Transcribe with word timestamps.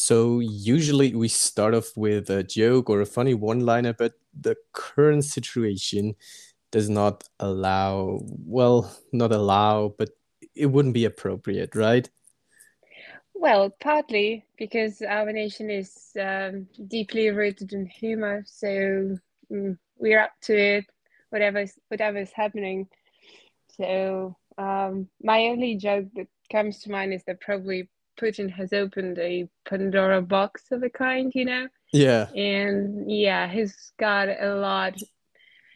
So 0.00 0.38
usually 0.38 1.12
we 1.16 1.26
start 1.26 1.74
off 1.74 1.96
with 1.96 2.30
a 2.30 2.44
joke 2.44 2.88
or 2.88 3.00
a 3.00 3.06
funny 3.06 3.34
one-liner, 3.34 3.94
but 3.94 4.12
the 4.32 4.54
current 4.72 5.24
situation 5.24 6.14
does 6.70 6.88
not 6.88 7.24
allow, 7.40 8.20
well, 8.22 8.96
not 9.12 9.32
allow, 9.32 9.92
but 9.98 10.10
it 10.54 10.66
wouldn't 10.66 10.94
be 10.94 11.04
appropriate, 11.04 11.74
right? 11.74 12.08
Well, 13.34 13.70
partly 13.70 14.46
because 14.56 15.02
our 15.02 15.32
nation 15.32 15.68
is 15.68 16.12
um, 16.18 16.68
deeply 16.86 17.30
rooted 17.30 17.72
in 17.72 17.84
humor, 17.86 18.44
so 18.46 19.16
mm, 19.50 19.76
we're 19.96 20.20
up 20.20 20.32
to 20.42 20.56
it, 20.56 20.84
whatever's 21.30 21.76
whatever's 21.88 22.30
happening. 22.30 22.86
So 23.76 24.36
um, 24.58 25.08
my 25.20 25.48
only 25.48 25.74
joke 25.74 26.06
that 26.14 26.28
comes 26.52 26.78
to 26.82 26.90
mind 26.92 27.12
is 27.12 27.24
that 27.24 27.40
probably 27.40 27.88
Putin 28.18 28.50
has 28.50 28.72
opened 28.72 29.18
a 29.18 29.48
Pandora 29.64 30.20
box 30.22 30.72
of 30.72 30.82
a 30.82 30.90
kind, 30.90 31.32
you 31.34 31.44
know? 31.44 31.68
Yeah. 31.92 32.28
And 32.34 33.10
yeah, 33.10 33.48
he's 33.48 33.92
got 33.98 34.28
a 34.28 34.54
lot 34.54 34.94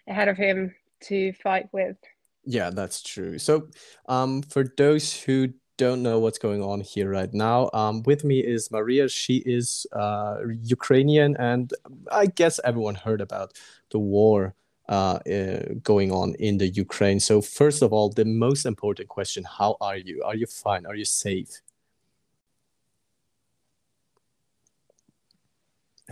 ahead 0.08 0.28
of 0.28 0.36
him 0.36 0.74
to 1.04 1.32
fight 1.34 1.68
with. 1.72 1.96
Yeah, 2.44 2.70
that's 2.70 3.02
true. 3.02 3.38
So, 3.38 3.68
um, 4.06 4.42
for 4.42 4.64
those 4.76 5.22
who 5.22 5.52
don't 5.78 6.02
know 6.02 6.18
what's 6.18 6.38
going 6.38 6.62
on 6.62 6.80
here 6.80 7.08
right 7.10 7.32
now, 7.32 7.70
um, 7.72 8.02
with 8.02 8.24
me 8.24 8.40
is 8.40 8.70
Maria. 8.70 9.08
She 9.08 9.36
is 9.46 9.86
uh, 9.92 10.38
Ukrainian, 10.62 11.36
and 11.36 11.72
I 12.10 12.26
guess 12.26 12.58
everyone 12.64 12.96
heard 12.96 13.20
about 13.20 13.52
the 13.90 14.00
war 14.00 14.54
uh, 14.88 15.20
uh, 15.30 15.74
going 15.82 16.10
on 16.10 16.34
in 16.34 16.58
the 16.58 16.68
Ukraine. 16.68 17.20
So, 17.20 17.40
first 17.40 17.80
of 17.82 17.92
all, 17.92 18.10
the 18.10 18.24
most 18.24 18.66
important 18.66 19.08
question: 19.08 19.44
How 19.44 19.76
are 19.80 19.96
you? 19.96 20.22
Are 20.24 20.34
you 20.34 20.46
fine? 20.46 20.84
Are 20.84 20.96
you 20.96 21.04
safe? 21.04 21.62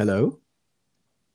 Hello. 0.00 0.38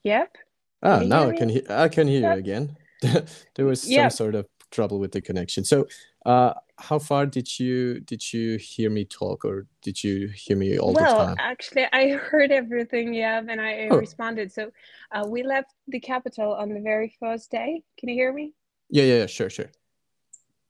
Yep. 0.06 0.38
Ah, 0.82 1.04
now 1.06 1.30
I 1.30 1.38
can 1.38 1.50
hear. 1.50 1.62
I 1.70 1.88
can 1.88 2.08
hear 2.08 2.22
yep. 2.22 2.34
you 2.34 2.40
again. 2.40 2.76
there 3.54 3.66
was 3.68 3.84
some 3.84 3.92
yep. 3.92 4.12
sort 4.12 4.34
of 4.34 4.48
trouble 4.72 4.98
with 4.98 5.12
the 5.12 5.22
connection. 5.22 5.64
So, 5.64 5.86
uh, 6.26 6.56
how 6.80 6.98
far 6.98 7.28
did 7.28 7.60
you 7.60 8.00
did 8.00 8.34
you 8.34 8.58
hear 8.58 8.90
me 8.90 9.06
talk, 9.06 9.46
or 9.46 9.68
did 9.84 10.04
you 10.04 10.30
hear 10.30 10.58
me 10.58 10.80
all 10.80 10.94
well, 10.94 11.04
the 11.04 11.26
time? 11.26 11.28
Well, 11.28 11.36
actually, 11.38 11.86
I 11.94 12.10
heard 12.30 12.50
everything. 12.52 13.14
Yeah, 13.14 13.40
and 13.48 13.62
I 13.62 13.88
oh. 13.92 13.98
responded. 13.98 14.52
So, 14.52 14.72
uh, 15.12 15.28
we 15.28 15.44
left 15.44 15.76
the 15.88 16.00
capital 16.00 16.56
on 16.56 16.70
the 16.70 16.82
very 16.82 17.16
first 17.20 17.52
day. 17.52 17.84
Can 18.00 18.10
you 18.10 18.16
hear 18.16 18.34
me? 18.34 18.54
Yeah, 18.90 19.04
yeah, 19.04 19.18
yeah 19.18 19.26
sure, 19.28 19.52
sure. 19.52 19.70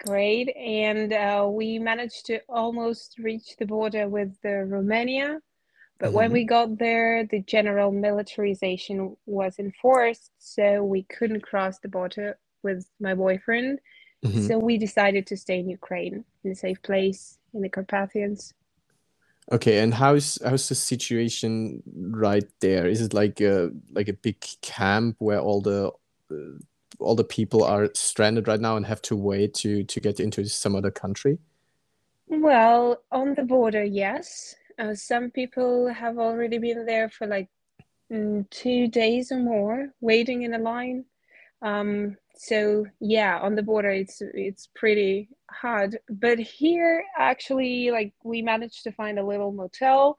Great, 0.06 0.54
and 0.58 1.14
uh, 1.14 1.48
we 1.50 1.80
managed 1.80 2.26
to 2.26 2.42
almost 2.50 3.18
reach 3.20 3.56
the 3.58 3.66
border 3.66 4.10
with 4.10 4.36
the 4.42 4.66
Romania 4.66 5.40
but 5.98 6.08
mm-hmm. 6.08 6.16
when 6.16 6.32
we 6.32 6.44
got 6.44 6.78
there, 6.78 7.26
the 7.26 7.42
general 7.42 7.92
militarization 7.92 9.16
was 9.26 9.60
enforced, 9.60 10.32
so 10.38 10.84
we 10.84 11.04
couldn't 11.04 11.42
cross 11.42 11.80
the 11.80 11.88
border 11.88 12.38
with 12.64 12.86
my 13.00 13.14
boyfriend. 13.14 13.80
Mm-hmm. 14.24 14.48
So 14.48 14.58
we 14.58 14.78
decided 14.78 15.28
to 15.28 15.38
stay 15.38 15.60
in 15.60 15.70
Ukraine, 15.70 16.26
in 16.44 16.52
a 16.52 16.56
safe 16.56 16.82
place 16.82 17.38
in 17.54 17.62
the 17.62 17.70
Carpathians. 17.70 18.54
Okay, 19.52 19.80
and 19.80 19.94
how's 19.94 20.40
how's 20.44 20.68
the 20.68 20.76
situation 20.76 21.84
right 21.86 22.50
there? 22.62 22.88
Is 22.88 23.02
it 23.02 23.14
like 23.14 23.40
a 23.42 23.72
like 23.92 24.08
a 24.10 24.14
big 24.14 24.44
camp 24.62 25.18
where 25.20 25.40
all 25.40 25.62
the 25.62 25.92
uh, 26.32 26.58
all 27.00 27.16
the 27.16 27.24
people 27.24 27.64
are 27.64 27.90
stranded 27.94 28.48
right 28.48 28.60
now 28.60 28.76
and 28.76 28.86
have 28.86 29.04
to 29.04 29.16
wait 29.16 29.54
to 29.56 29.84
to 29.84 30.00
get 30.00 30.20
into 30.20 30.46
some 30.46 30.76
other 30.76 30.92
country? 30.92 31.38
Well, 32.28 33.04
on 33.12 33.36
the 33.36 33.44
border, 33.44 33.84
yes. 33.84 34.56
Uh, 34.78 34.94
some 34.94 35.32
people 35.32 35.88
have 35.88 36.18
already 36.18 36.58
been 36.58 36.86
there 36.86 37.10
for 37.10 37.28
like 37.28 37.50
mm, 38.12 38.50
two 38.50 38.88
days 38.88 39.32
or 39.32 39.40
more, 39.40 39.90
waiting 40.02 40.44
in 40.44 40.54
a 40.54 40.60
line. 40.60 41.06
Um, 41.62 42.18
so 42.36 42.86
yeah, 43.00 43.40
on 43.40 43.56
the 43.56 43.64
border, 43.64 43.90
it's 43.90 44.22
it's 44.22 44.70
pretty 44.76 45.30
hard. 45.50 45.98
But 46.10 46.40
here, 46.40 47.04
actually, 47.18 47.92
like 47.92 48.14
we 48.24 48.42
managed 48.42 48.84
to 48.84 48.92
find 48.92 49.18
a 49.18 49.26
little 49.26 49.52
motel, 49.52 50.18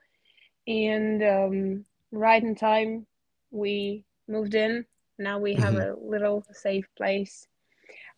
and 0.66 1.22
um, 1.22 1.84
right 2.10 2.42
in 2.42 2.54
time, 2.54 3.06
we 3.50 4.04
moved 4.28 4.54
in. 4.54 4.86
Now 5.18 5.38
we 5.38 5.54
have 5.54 5.74
mm-hmm. 5.74 6.06
a 6.06 6.10
little 6.10 6.44
safe 6.52 6.86
place. 6.96 7.46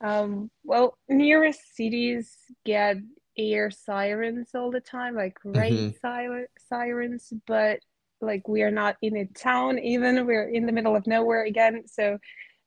Um, 0.01 0.51
well, 0.65 0.97
nearest 1.09 1.75
cities 1.77 2.37
get 2.65 2.99
air 3.39 3.71
sirens 3.71 4.51
all 4.55 4.71
the 4.71 4.81
time, 4.81 5.15
like 5.15 5.39
rain 5.45 5.93
mm-hmm. 5.93 6.47
sirens, 6.69 7.33
but 7.47 7.81
like 8.21 8.49
we 8.49 8.63
are 8.63 8.71
not 8.71 8.97
in 9.03 9.17
a 9.17 9.27
town 9.27 9.79
even. 9.79 10.27
We're 10.27 10.49
in 10.49 10.67
the 10.67 10.73
middle 10.73 10.97
of 10.97 11.07
nowhere 11.07 11.45
again, 11.45 11.85
so 11.87 12.19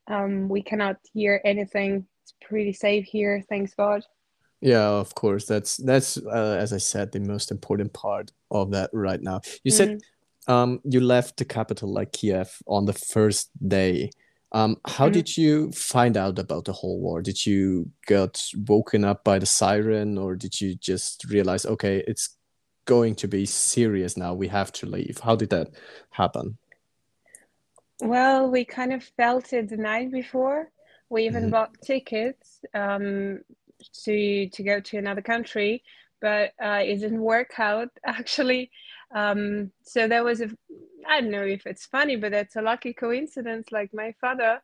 um, 0.08 0.50
we 0.50 0.62
cannot 0.62 0.98
hear 1.14 1.42
anything. 1.44 2.06
It's 2.24 2.34
pretty 2.42 2.74
safe 2.74 3.06
here, 3.06 3.44
thanks 3.50 3.74
God. 3.74 4.04
Yeah, 4.62 4.88
of 4.88 5.14
course. 5.16 5.46
That's 5.46 5.78
that's 5.78 6.18
uh, 6.18 6.58
as 6.60 6.72
I 6.72 6.78
said, 6.78 7.12
the 7.12 7.20
most 7.20 7.52
important 7.52 7.94
part 7.94 8.32
of 8.52 8.72
that 8.72 8.92
right 8.94 9.22
now. 9.22 9.42
You 9.64 9.72
mm-hmm. 9.72 9.78
said 9.78 10.00
um, 10.48 10.80
you 10.84 11.00
left 11.02 11.38
the 11.38 11.46
capital 11.46 11.92
like 11.92 12.12
Kiev 12.14 12.62
on 12.68 12.86
the 12.86 12.94
first 12.94 13.50
day. 13.68 14.12
Um, 14.54 14.78
how 14.86 15.06
mm-hmm. 15.06 15.14
did 15.14 15.38
you 15.38 15.72
find 15.72 16.18
out 16.18 16.38
about 16.38 16.66
the 16.66 16.74
whole 16.74 17.00
war? 17.00 17.22
Did 17.22 17.46
you 17.46 17.90
get 18.06 18.42
woken 18.68 19.06
up 19.06 19.24
by 19.24 19.40
the 19.40 19.46
siren, 19.46 20.18
or 20.18 20.36
did 20.36 20.60
you 20.60 20.76
just 20.76 21.26
realize, 21.26 21.66
okay, 21.66 22.04
it's 22.06 22.38
going 22.86 23.16
to 23.16 23.28
be 23.28 23.46
serious 23.46 24.18
now? 24.18 24.34
We 24.34 24.50
have 24.50 24.72
to 24.74 24.86
leave. 24.86 25.20
How 25.20 25.36
did 25.36 25.52
that 25.52 25.70
happen? 26.10 26.58
Well, 28.02 28.50
we 28.50 28.66
kind 28.66 28.94
of 28.94 29.04
felt 29.04 29.54
it 29.54 29.70
the 29.70 29.78
night 29.78 30.12
before. 30.12 30.70
We 31.10 31.26
even 31.26 31.44
mm-hmm. 31.44 31.52
bought 31.52 31.82
tickets 31.82 32.60
um, 32.74 33.40
to 34.04 34.50
to 34.50 34.64
go 34.64 34.80
to 34.80 34.98
another 34.98 35.22
country, 35.22 35.84
but 36.20 36.52
uh, 36.62 36.82
it 36.84 37.00
didn't 37.00 37.22
work 37.22 37.54
out 37.58 37.90
actually. 38.06 38.72
Um, 39.14 39.72
so 39.84 40.08
there 40.08 40.24
was 40.24 40.42
a 40.42 40.50
I 41.08 41.22
don't 41.22 41.32
know 41.32 41.44
if 41.44 41.66
it's 41.66 41.86
funny, 41.86 42.16
but 42.16 42.32
that's 42.32 42.56
a 42.56 42.62
lucky 42.62 42.94
coincidence. 42.94 43.72
Like 43.72 43.94
my 43.94 44.14
father 44.22 44.62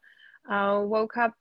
uh, 0.49 0.81
woke 0.83 1.17
up 1.17 1.33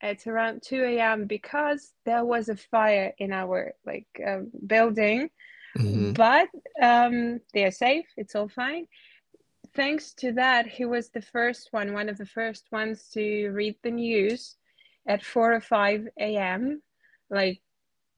at 0.00 0.26
around 0.26 0.62
2 0.62 0.82
a.m. 0.84 1.26
because 1.26 1.92
there 2.04 2.24
was 2.24 2.48
a 2.48 2.56
fire 2.56 3.12
in 3.18 3.32
our 3.32 3.74
like 3.86 4.06
uh, 4.26 4.40
building, 4.66 5.30
mm-hmm. 5.76 6.12
but 6.12 6.48
um, 6.80 7.40
they 7.52 7.64
are 7.64 7.70
safe. 7.70 8.06
It's 8.16 8.34
all 8.34 8.48
fine. 8.48 8.86
Thanks 9.74 10.14
to 10.14 10.32
that, 10.32 10.66
he 10.66 10.84
was 10.84 11.08
the 11.08 11.22
first 11.22 11.68
one, 11.72 11.94
one 11.94 12.08
of 12.08 12.16
the 12.16 12.26
first 12.26 12.66
ones 12.70 13.08
to 13.14 13.48
read 13.50 13.74
the 13.82 13.90
news 13.90 14.56
at 15.06 15.24
4 15.24 15.54
or 15.54 15.60
5 15.60 16.08
a.m. 16.20 16.80
Like 17.28 17.60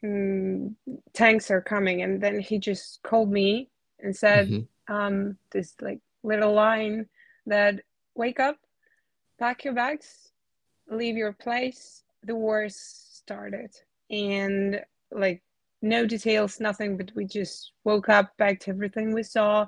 mm, 0.05 0.75
tanks 1.15 1.51
are 1.51 1.63
coming, 1.63 2.03
and 2.03 2.21
then 2.21 2.41
he 2.41 2.59
just 2.59 3.03
called 3.03 3.31
me 3.31 3.71
and 4.01 4.15
said, 4.15 4.49
mm-hmm. 4.49 4.95
um, 4.95 5.39
"This 5.51 5.75
like 5.81 6.01
little 6.23 6.53
line 6.53 7.07
that 7.47 7.81
wake 8.15 8.41
up, 8.41 8.59
pack 9.39 9.65
your 9.65 9.75
bags, 9.75 10.33
leave 10.89 11.17
your 11.17 11.33
place. 11.33 12.03
The 12.25 12.35
war 12.35 12.67
started. 12.69 13.71
And 14.11 14.81
like 15.11 15.43
no 15.83 16.07
details, 16.07 16.61
nothing, 16.61 16.97
but 16.97 17.13
we 17.15 17.25
just 17.25 17.73
woke 17.85 18.09
up, 18.09 18.37
packed 18.39 18.69
everything 18.69 19.13
we 19.13 19.23
saw, 19.23 19.67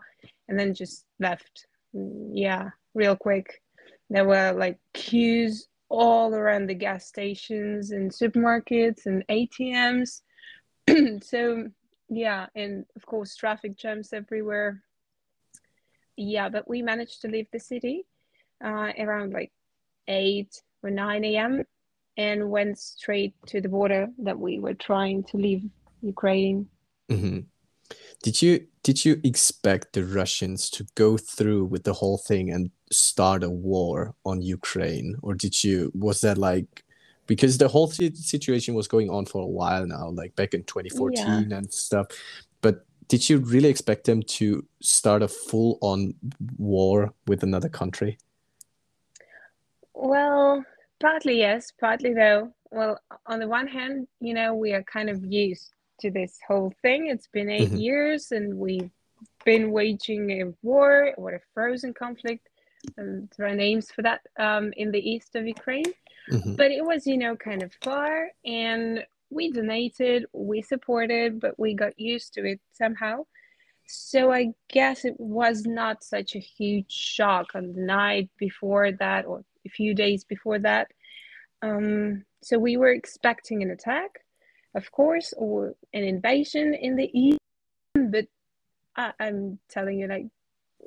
and 0.49 0.59
then 0.59 0.75
just 0.75 1.05
left. 1.21 1.67
Yeah, 1.93 2.71
real 2.94 3.17
quick. 3.17 3.62
There 4.11 4.25
were 4.25 4.53
like 4.53 4.78
queues 4.94 5.69
all 5.91 6.34
around 6.34 6.69
the 6.69 6.75
gas 6.75 7.06
stations 7.06 7.91
and 7.91 8.11
supermarkets 8.11 9.06
and 9.06 9.27
ATMs. 9.28 10.22
so 11.22 11.71
yeah, 12.09 12.47
and 12.55 12.85
of 12.97 13.05
course 13.07 13.37
traffic 13.37 13.77
jams 13.77 14.13
everywhere 14.13 14.83
yeah, 16.19 16.49
but 16.49 16.69
we 16.69 16.82
managed 16.82 17.23
to 17.23 17.29
leave 17.29 17.47
the 17.53 17.61
city 17.61 18.05
uh, 18.62 18.91
around 18.99 19.32
like 19.32 19.53
8 20.09 20.49
or 20.82 20.91
9 20.91 21.25
a.m. 21.25 21.65
and 22.17 22.50
went 22.50 22.79
straight 22.79 23.35
to 23.47 23.61
the 23.61 23.69
border 23.69 24.09
that 24.19 24.38
we 24.38 24.59
were 24.59 24.75
trying 24.75 25.23
to 25.25 25.37
leave 25.37 25.62
Ukraine. 26.03 26.67
Mm-hmm. 27.09 27.41
Did 28.23 28.43
you 28.43 28.67
did 28.82 29.05
you 29.05 29.21
expect 29.23 29.93
the 29.93 30.05
Russians 30.05 30.71
to 30.71 30.87
go 30.94 31.17
through 31.17 31.67
with 31.67 31.85
the 31.85 31.94
whole 31.94 32.19
thing 32.19 32.50
and 32.50 32.71
start 32.91 33.44
a 33.44 33.50
war 33.50 34.15
on 34.25 34.43
Ukraine, 34.43 35.17
or 35.23 35.35
did 35.35 35.62
you 35.62 35.93
was 35.94 36.21
that 36.23 36.37
like 36.37 36.85
because 37.29 37.59
the 37.59 37.69
whole 37.69 37.87
situation 37.87 38.75
was 38.75 38.89
going 38.89 39.11
on 39.11 39.27
for 39.27 39.43
a 39.43 39.47
while 39.47 39.87
now, 39.87 40.09
like 40.09 40.35
back 40.35 40.55
in 40.55 40.65
2014 40.65 41.51
yeah. 41.51 41.57
and 41.59 41.73
stuff? 41.73 42.09
But 42.63 42.85
did 43.07 43.29
you 43.29 43.39
really 43.39 43.69
expect 43.69 44.05
them 44.05 44.23
to 44.39 44.67
start 44.81 45.23
a 45.23 45.29
full 45.29 45.79
on 45.81 46.15
war 46.57 47.13
with 47.29 47.45
another 47.45 47.69
country? 47.69 48.19
Well, 49.95 50.65
partly 51.01 51.39
yes, 51.39 51.71
partly 51.79 52.11
no. 52.11 52.53
Well, 52.71 52.99
on 53.27 53.39
the 53.41 53.49
one 53.49 53.69
hand, 53.69 54.09
you 54.21 54.35
know, 54.35 54.55
we 54.55 54.73
are 54.73 54.83
kind 54.83 55.11
of 55.11 55.25
used 55.25 55.71
to 56.01 56.11
this 56.11 56.39
whole 56.47 56.73
thing. 56.83 57.09
It's 57.09 57.29
been 57.29 57.51
8 57.51 57.63
mm-hmm. 57.63 57.77
years 57.77 58.33
and 58.33 58.55
we've 58.55 58.91
been 59.45 59.71
waging 59.71 60.31
a 60.31 60.53
war 60.63 61.13
or 61.19 61.35
a 61.35 61.41
frozen 61.53 61.93
conflict, 61.93 62.49
and 62.97 63.31
there 63.37 63.49
are 63.49 63.55
names 63.55 63.91
for 63.91 64.03
that 64.03 64.21
um, 64.39 64.73
in 64.77 64.91
the 64.93 65.11
east 65.11 65.35
of 65.37 65.47
Ukraine. 65.47 65.93
Mm-hmm. 66.31 66.55
But 66.55 66.71
it 66.71 66.85
was, 66.85 67.07
you 67.07 67.17
know, 67.17 67.37
kind 67.37 67.63
of 67.63 67.73
far, 67.83 68.29
and 68.45 69.05
we 69.31 69.51
donated, 69.51 70.27
we 70.33 70.63
supported, 70.63 71.41
but 71.41 71.59
we 71.59 71.75
got 71.75 71.99
used 71.99 72.35
to 72.35 72.47
it 72.47 72.61
somehow. 72.73 73.27
So 73.87 74.31
I 74.33 74.53
guess 74.69 75.05
it 75.05 75.19
was 75.19 75.65
not 75.65 76.05
such 76.05 76.35
a 76.35 76.39
huge 76.39 76.93
shock 76.93 77.55
on 77.55 77.73
the 77.73 77.81
night 77.81 78.31
before 78.39 78.93
that 78.93 79.25
or 79.25 79.45
a 79.67 79.69
few 79.71 79.95
days 79.95 80.25
before 80.25 80.59
that. 80.59 80.89
Um, 81.63 82.25
so 82.43 82.59
we 82.59 82.77
were 82.77 82.93
expecting 82.93 83.63
an 83.63 83.71
attack, 83.71 84.21
of 84.75 84.93
course, 84.93 85.33
or 85.37 85.75
an 85.95 86.05
invasion 86.05 86.75
in 86.75 86.97
the 86.97 87.11
east, 87.19 87.41
but 87.95 88.27
I, 88.95 89.13
I'm 89.19 89.59
telling 89.69 89.99
you, 89.99 90.07
like, 90.07 90.27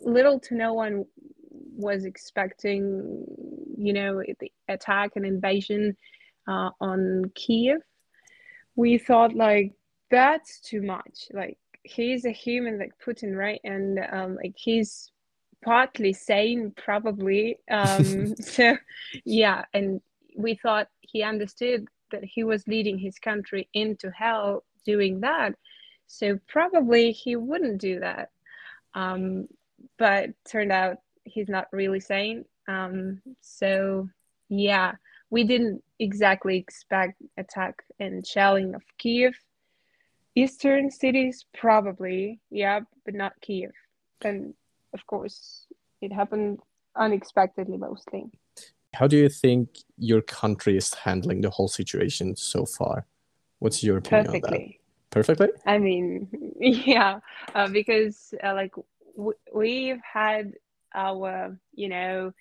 little 0.02 0.40
to 0.42 0.56
no 0.56 0.74
one 0.74 1.06
was 1.82 2.06
expecting, 2.06 3.26
you 3.78 3.94
know, 3.94 4.24
the 4.40 4.52
attack 4.68 5.12
and 5.16 5.26
invasion 5.26 5.98
uh, 6.48 6.70
on 6.80 7.32
Kiev. 7.36 7.82
We 8.76 8.98
thought 8.98 9.36
like 9.36 9.74
that's 10.10 10.60
too 10.60 10.82
much. 10.82 11.28
Like 11.34 11.58
he's 11.84 12.26
a 12.26 12.32
human 12.32 12.80
like 12.80 12.94
Putin, 13.06 13.36
right? 13.36 13.62
And 13.64 14.00
um, 14.12 14.36
like 14.36 14.56
he's 14.56 15.12
partly 15.64 16.14
sane, 16.14 16.74
probably. 16.76 17.58
Um, 17.70 18.36
so 18.42 18.78
yeah, 19.26 19.66
and 19.74 20.02
we 20.38 20.56
thought 20.56 20.88
he 21.02 21.24
understood 21.24 21.88
that 22.12 22.24
he 22.24 22.44
was 22.44 22.68
leading 22.68 22.98
his 22.98 23.18
country 23.20 23.68
into 23.74 24.12
hell 24.12 24.64
doing 24.86 25.22
that. 25.22 25.56
So 26.08 26.40
probably 26.48 27.12
he 27.12 27.36
wouldn't 27.36 27.80
do 27.80 28.02
that. 28.02 28.30
Um, 28.94 29.48
but 29.98 30.30
turned 30.50 30.72
out 30.72 30.98
he's 31.24 31.50
not 31.50 31.68
really 31.72 32.00
sane. 32.00 32.46
Um, 32.68 33.22
so 33.42 34.10
yeah, 34.50 34.94
we 35.30 35.44
didn't 35.44 35.84
exactly 36.00 36.58
expect 36.58 37.22
attack 37.38 37.84
and 38.00 38.26
shelling 38.26 38.76
of 38.76 38.82
Kiev. 38.98 39.34
Eastern 40.36 40.90
cities 40.90 41.46
probably, 41.54 42.40
yeah, 42.50 42.82
but 43.06 43.14
not 43.14 43.34
Kiev. 43.42 43.72
And 44.22 44.54
of 44.94 45.06
course, 45.08 45.68
it 46.02 46.12
happened 46.12 46.60
unexpectedly 46.96 47.78
mostly. 47.78 48.30
How 48.94 49.08
do 49.08 49.18
you 49.18 49.30
think 49.30 49.70
your 49.98 50.22
country 50.22 50.76
is 50.76 50.94
handling 50.94 51.42
the 51.42 51.50
whole 51.50 51.70
situation 51.70 52.36
so 52.36 52.66
far? 52.66 53.06
What's 53.60 53.84
your 53.84 53.98
opinion 53.98 54.26
Perfectly. 54.28 54.58
on 54.58 54.64
that? 54.64 54.76
Perfectly. 55.12 55.48
I 55.66 55.78
mean, 55.78 56.28
yeah, 56.60 57.20
uh, 57.56 57.68
because 57.68 58.34
uh, 58.44 58.54
like 58.54 58.74
w- 59.16 59.38
we've 59.54 60.02
had 60.02 60.54
our, 60.94 61.58
you 61.74 61.90
know, 61.90 62.32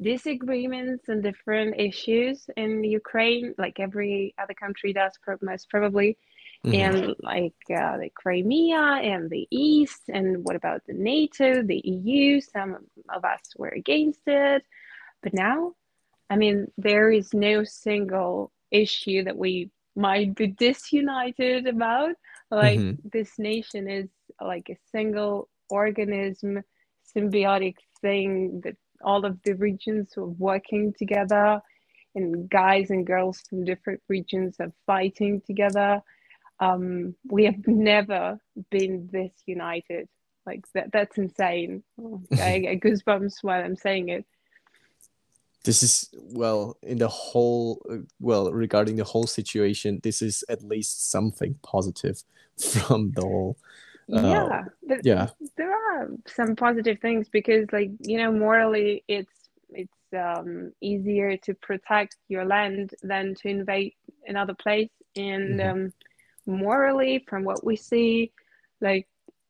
disagreements 0.00 1.08
and 1.08 1.22
different 1.22 1.78
issues 1.78 2.48
in 2.56 2.84
Ukraine, 2.84 3.54
like 3.58 3.80
every 3.80 4.34
other 4.38 4.54
country 4.54 4.92
does, 4.92 5.12
most 5.42 5.68
probably. 5.70 6.16
Mm-hmm. 6.64 6.74
And 6.74 7.14
like 7.22 7.54
uh, 7.70 7.98
the 7.98 8.10
Crimea 8.14 9.00
and 9.02 9.30
the 9.30 9.46
East, 9.50 10.02
and 10.08 10.44
what 10.44 10.56
about 10.56 10.82
the 10.86 10.92
NATO, 10.92 11.62
the 11.62 11.80
EU? 11.84 12.40
Some 12.40 12.78
of 13.08 13.24
us 13.24 13.40
were 13.56 13.68
against 13.68 14.22
it, 14.26 14.64
but 15.22 15.32
now, 15.32 15.74
I 16.28 16.36
mean, 16.36 16.70
there 16.76 17.10
is 17.10 17.32
no 17.32 17.62
single 17.64 18.50
issue 18.70 19.24
that 19.24 19.36
we 19.36 19.70
might 19.94 20.34
be 20.34 20.48
disunited 20.48 21.66
about. 21.66 22.14
Like 22.50 22.78
mm-hmm. 22.78 23.08
this 23.12 23.38
nation 23.38 23.88
is 23.88 24.08
like 24.40 24.68
a 24.70 24.78
single 24.90 25.48
organism, 25.70 26.62
symbiotic 27.18 27.76
thing 28.00 28.60
that 28.64 28.76
all 29.02 29.24
of 29.24 29.38
the 29.44 29.54
regions 29.54 30.16
are 30.16 30.26
working 30.26 30.92
together 30.98 31.60
and 32.14 32.48
guys 32.50 32.90
and 32.90 33.06
girls 33.06 33.42
from 33.48 33.64
different 33.64 34.00
regions 34.08 34.56
are 34.60 34.72
fighting 34.86 35.40
together. 35.46 36.00
Um, 36.60 37.14
we 37.30 37.44
have 37.44 37.66
never 37.66 38.38
been 38.70 39.08
this 39.12 39.32
united. 39.46 40.08
Like 40.46 40.64
that 40.74 40.90
that's 40.92 41.18
insane. 41.18 41.82
I 42.32 42.58
get 42.60 42.80
goosebumps 42.80 43.34
while 43.42 43.62
i'm 43.62 43.76
saying 43.76 44.08
it. 44.08 44.24
This 45.64 45.82
is 45.82 46.08
well 46.14 46.78
in 46.82 46.98
the 46.98 47.08
whole 47.08 47.84
well 48.18 48.50
regarding 48.50 48.96
the 48.96 49.04
whole 49.04 49.26
situation 49.26 50.00
this 50.02 50.22
is 50.22 50.44
at 50.48 50.62
least 50.62 51.10
something 51.10 51.56
positive 51.62 52.22
from 52.56 53.12
the 53.14 53.22
whole 53.22 53.58
yeah 54.08 54.64
there, 54.82 55.00
yeah 55.04 55.28
there 55.56 55.72
are 55.72 56.08
some 56.26 56.56
positive 56.56 56.98
things 57.00 57.28
because 57.28 57.66
like 57.72 57.90
you 58.00 58.16
know 58.16 58.32
morally 58.32 59.04
it's 59.06 59.50
it's 59.70 59.92
um, 60.16 60.72
easier 60.80 61.36
to 61.36 61.54
protect 61.54 62.16
your 62.28 62.44
land 62.46 62.94
than 63.02 63.34
to 63.34 63.48
invade 63.48 63.92
another 64.26 64.54
place 64.54 64.90
and 65.16 65.60
mm-hmm. 65.60 65.70
um, 65.70 65.92
morally 66.46 67.24
from 67.28 67.44
what 67.44 67.62
we 67.64 67.76
see 67.76 68.32
like 68.80 69.06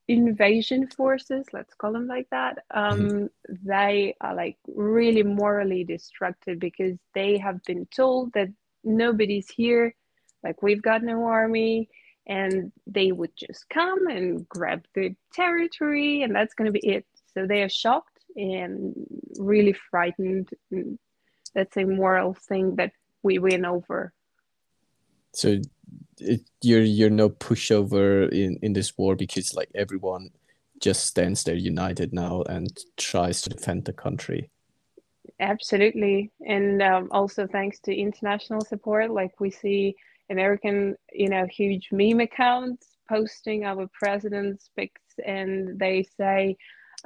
invasion 0.09 0.89
forces 0.89 1.47
let's 1.53 1.75
call 1.75 1.93
them 1.93 2.09
like 2.09 2.29
that 2.31 2.65
um, 2.73 3.01
mm-hmm. 3.01 3.27
they 3.65 4.17
are 4.21 4.35
like 4.35 4.57
really 4.67 5.23
morally 5.23 5.85
destructive 5.85 6.59
because 6.59 6.97
they 7.15 7.39
have 7.39 7.63
been 7.65 7.87
told 7.95 8.33
that 8.33 8.49
nobody's 8.83 9.49
here 9.51 9.95
like 10.43 10.63
we've 10.63 10.83
got 10.83 11.03
no 11.03 11.25
army 11.25 11.89
and 12.29 12.71
they 12.87 13.11
would 13.11 13.35
just 13.37 13.69
come 13.71 14.07
and 14.07 14.49
grab 14.49 14.85
the 14.95 15.15
territory 15.33 16.23
and 16.23 16.35
that's 16.35 16.55
going 16.55 16.67
to 16.67 16.79
be 16.79 16.87
it. 16.87 17.07
So 17.35 17.47
they 17.47 17.63
are 17.63 17.69
shocked 17.69 18.19
and 18.37 18.95
really 19.39 19.75
frightened. 19.91 20.51
That's 21.55 21.77
a 21.77 21.85
moral 21.85 22.35
thing 22.35 22.77
that 22.77 22.93
we 23.23 23.39
win 23.39 23.65
over. 23.65 24.13
So 25.33 25.61
it, 26.19 26.43
you're 26.63 26.83
you're 26.83 27.11
no 27.11 27.31
pushover 27.31 28.31
in 28.31 28.59
in 28.63 28.73
this 28.73 28.97
war 28.99 29.15
because 29.15 29.55
like 29.55 29.71
everyone 29.75 30.31
just 30.81 31.07
stands 31.07 31.45
there 31.45 31.55
united 31.55 32.13
now 32.13 32.43
and 32.43 32.69
tries 32.97 33.43
to 33.43 33.51
defend 33.51 33.85
the 33.85 33.93
country. 33.93 34.51
Absolutely. 35.41 36.31
And 36.47 36.83
um, 36.83 37.09
also 37.11 37.47
thanks 37.47 37.79
to 37.81 37.95
international 37.95 38.61
support 38.61 39.11
like 39.11 39.41
we 39.41 39.51
see 39.51 39.97
American, 40.31 40.97
you 41.13 41.29
know, 41.29 41.47
huge 41.47 41.89
meme 41.93 42.21
accounts 42.21 42.87
posting 43.09 43.65
our 43.65 43.89
president's 43.99 44.71
pics, 44.77 45.03
and 45.25 45.79
they 45.79 46.07
say 46.17 46.57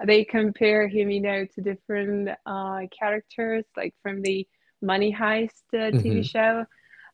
they 0.04 0.24
compare 0.24 0.88
him, 0.88 1.10
you 1.10 1.20
know, 1.20 1.46
to 1.54 1.60
different 1.60 2.30
uh, 2.46 2.80
characters, 2.98 3.64
like 3.76 3.94
from 4.02 4.22
the 4.22 4.46
Money 4.80 5.14
Heist 5.14 5.62
uh, 5.74 5.92
TV 5.92 6.04
mm-hmm. 6.04 6.22
show, 6.22 6.64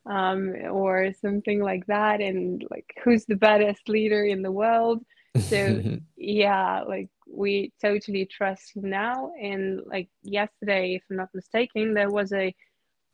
um, 0.06 0.54
or 0.71 1.12
something 1.21 1.61
like 1.61 1.87
that, 1.87 2.21
and 2.21 2.64
like 2.71 2.87
who's 3.04 3.26
the 3.26 3.37
baddest 3.37 3.88
leader 3.88 4.25
in 4.25 4.42
the 4.42 4.52
world. 4.52 5.04
So 5.38 5.82
yeah, 6.16 6.82
like 6.82 7.11
we 7.30 7.73
totally 7.80 8.26
trust 8.26 8.75
him 8.75 8.88
now. 8.88 9.32
And 9.40 9.82
like 9.87 10.09
yesterday, 10.23 10.94
if 10.94 11.02
I'm 11.11 11.16
not 11.16 11.28
mistaken, 11.35 11.94
there 11.94 12.11
was 12.11 12.32
a 12.32 12.54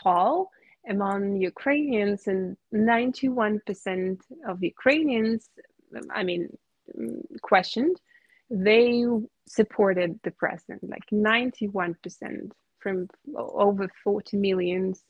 poll 0.01 0.51
among 0.89 1.37
Ukrainians, 1.37 2.27
and 2.27 2.57
91% 2.73 4.21
of 4.49 4.63
Ukrainians, 4.63 5.49
I 6.11 6.23
mean, 6.23 6.49
questioned, 7.43 8.01
they 8.51 9.05
supported 9.47 10.21
the 10.23 10.31
president, 10.31 10.83
like 10.89 11.05
91% 11.13 12.51
from 12.79 13.09
over 13.37 13.89
40 14.03 14.37
millions. 14.37 15.03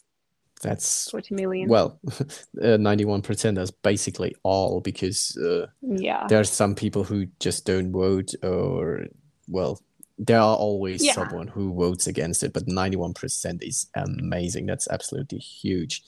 That's 0.62 1.11
40 1.11 1.35
million. 1.35 1.69
Well, 1.69 1.99
uh, 2.09 2.78
91% 2.78 3.54
that's 3.57 3.73
basically 3.73 4.35
all 4.45 4.81
because 4.81 5.37
uh, 5.37 5.66
yeah, 5.83 6.26
there 6.28 6.40
are 6.40 6.45
some 6.45 6.75
people 6.75 7.04
who 7.04 7.26
just 7.40 7.66
don't 7.66 7.90
vote 7.90 8.33
or, 8.43 9.07
well, 9.49 9.81
there 10.18 10.40
are 10.40 10.56
always 10.56 11.04
yeah. 11.04 11.12
someone 11.12 11.49
who 11.49 11.75
votes 11.75 12.06
against 12.06 12.42
it, 12.42 12.52
but 12.52 12.66
91% 12.66 13.62
is 13.62 13.88
amazing. 13.94 14.66
That's 14.66 14.88
absolutely 14.88 15.38
huge. 15.38 16.02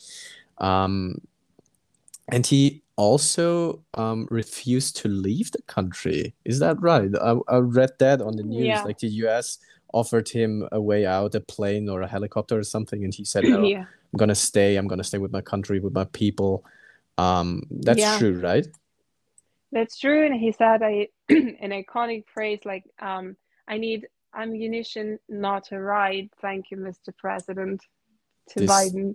Um, 0.58 1.20
and 2.28 2.46
he 2.46 2.82
also 2.96 3.82
um, 3.94 4.26
refused 4.30 4.96
to 4.98 5.08
leave 5.08 5.52
the 5.52 5.62
country. 5.62 6.34
Is 6.44 6.58
that 6.60 6.80
right? 6.80 7.10
I, 7.20 7.36
I 7.48 7.58
read 7.58 7.90
that 7.98 8.20
on 8.20 8.36
the 8.36 8.42
news. 8.42 8.66
Yeah. 8.66 8.82
Like 8.82 8.98
the 8.98 9.08
US 9.08 9.58
offered 9.92 10.28
him 10.28 10.68
a 10.72 10.80
way 10.80 11.06
out, 11.06 11.34
a 11.34 11.40
plane 11.40 11.88
or 11.88 12.02
a 12.02 12.08
helicopter 12.08 12.58
or 12.58 12.64
something, 12.64 13.04
and 13.04 13.14
he 13.14 13.24
said, 13.24 13.44
"No, 13.54 13.62
yeah. 13.62 13.84
I'm 14.12 14.18
gonna 14.18 14.34
stay. 14.34 14.76
I'm 14.76 14.88
gonna 14.88 15.04
stay 15.04 15.18
with 15.18 15.32
my 15.32 15.40
country, 15.40 15.78
with 15.80 15.92
my 15.92 16.04
people." 16.04 16.64
Um, 17.18 17.62
that's 17.70 18.00
yeah. 18.00 18.18
true, 18.18 18.40
right? 18.40 18.66
That's 19.72 19.98
true, 19.98 20.24
and 20.24 20.34
he 20.34 20.52
said 20.52 20.82
a, 20.82 21.08
an 21.28 21.70
iconic 21.70 22.24
phrase 22.32 22.60
like, 22.64 22.84
um, 22.98 23.36
I 23.68 23.78
need 23.78 24.06
ammunition, 24.34 25.18
not 25.28 25.72
a 25.72 25.80
ride. 25.80 26.30
Thank 26.40 26.70
you, 26.70 26.76
Mr. 26.76 27.16
President, 27.16 27.82
to 28.50 28.60
this, 28.60 28.70
Biden. 28.70 29.14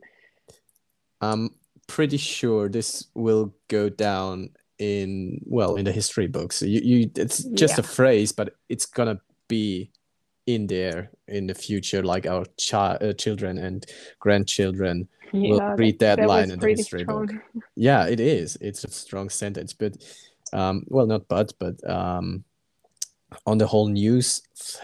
I'm 1.22 1.52
pretty 1.88 2.18
sure 2.18 2.70
this 2.70 3.08
will 3.14 3.54
go 3.68 3.90
down 3.90 4.50
in 4.80 5.40
well 5.46 5.76
in 5.76 5.86
the 5.86 5.92
history 5.92 6.28
books. 6.28 6.62
You, 6.62 6.82
you 6.84 7.12
it's 7.16 7.44
just 7.44 7.78
yeah. 7.78 7.82
a 7.82 7.84
phrase, 7.84 8.32
but 8.32 8.56
it's 8.68 8.86
gonna 8.86 9.22
be 9.48 9.92
in 10.48 10.68
there 10.68 11.12
in 11.28 11.48
the 11.48 11.54
future, 11.54 12.02
like 12.02 12.26
our 12.26 12.46
child, 12.58 13.04
uh, 13.04 13.14
children 13.14 13.58
and 13.58 13.86
grandchildren 14.20 15.08
yeah, 15.32 15.50
will 15.50 15.76
read 15.78 16.00
that, 16.00 16.18
that 16.18 16.28
line 16.28 16.52
in 16.52 16.60
the 16.60 16.70
history 16.70 17.02
strong. 17.02 17.28
book. 17.28 17.36
Yeah, 17.76 18.08
it 18.08 18.20
is. 18.20 18.58
It's 18.60 18.84
a 18.84 18.92
strong 18.92 19.30
sentence, 19.30 19.74
but 19.74 19.98
um, 20.54 20.84
well, 20.88 21.06
not 21.06 21.28
but, 21.28 21.54
but 21.60 21.90
um, 21.90 22.44
on 23.46 23.58
the 23.58 23.68
whole 23.68 23.88
news 23.88 24.42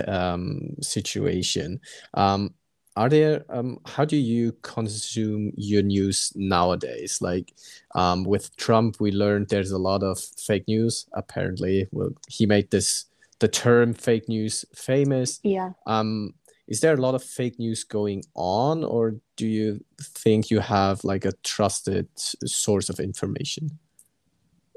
um, 0.07 0.75
situation, 0.81 1.79
um, 2.13 2.53
are 2.97 3.09
there 3.09 3.45
um, 3.49 3.77
how 3.85 4.03
do 4.03 4.17
you 4.17 4.53
consume 4.63 5.51
your 5.55 5.83
news 5.83 6.33
nowadays? 6.35 7.19
Like 7.21 7.53
um, 7.93 8.23
with 8.23 8.55
trump 8.57 8.99
we 8.99 9.11
learned 9.11 9.49
there's 9.49 9.71
a 9.71 9.77
lot 9.77 10.01
of 10.01 10.19
fake 10.19 10.67
news. 10.67 11.05
Apparently 11.13 11.87
well 11.91 12.09
he 12.27 12.45
made 12.45 12.71
this 12.71 13.05
the 13.39 13.47
term 13.47 13.93
fake 13.93 14.27
news 14.27 14.65
famous. 14.73 15.39
Yeah. 15.43 15.73
Um 15.85 16.33
is 16.67 16.81
there 16.81 16.95
a 16.95 17.01
lot 17.01 17.15
of 17.15 17.23
fake 17.23 17.59
news 17.59 17.83
going 17.83 18.23
on 18.35 18.83
or 18.83 19.15
do 19.37 19.47
you 19.47 19.79
think 20.01 20.49
you 20.49 20.59
have 20.59 21.03
like 21.03 21.23
a 21.23 21.31
trusted 21.43 22.07
source 22.17 22.89
of 22.89 22.99
information 22.99 23.77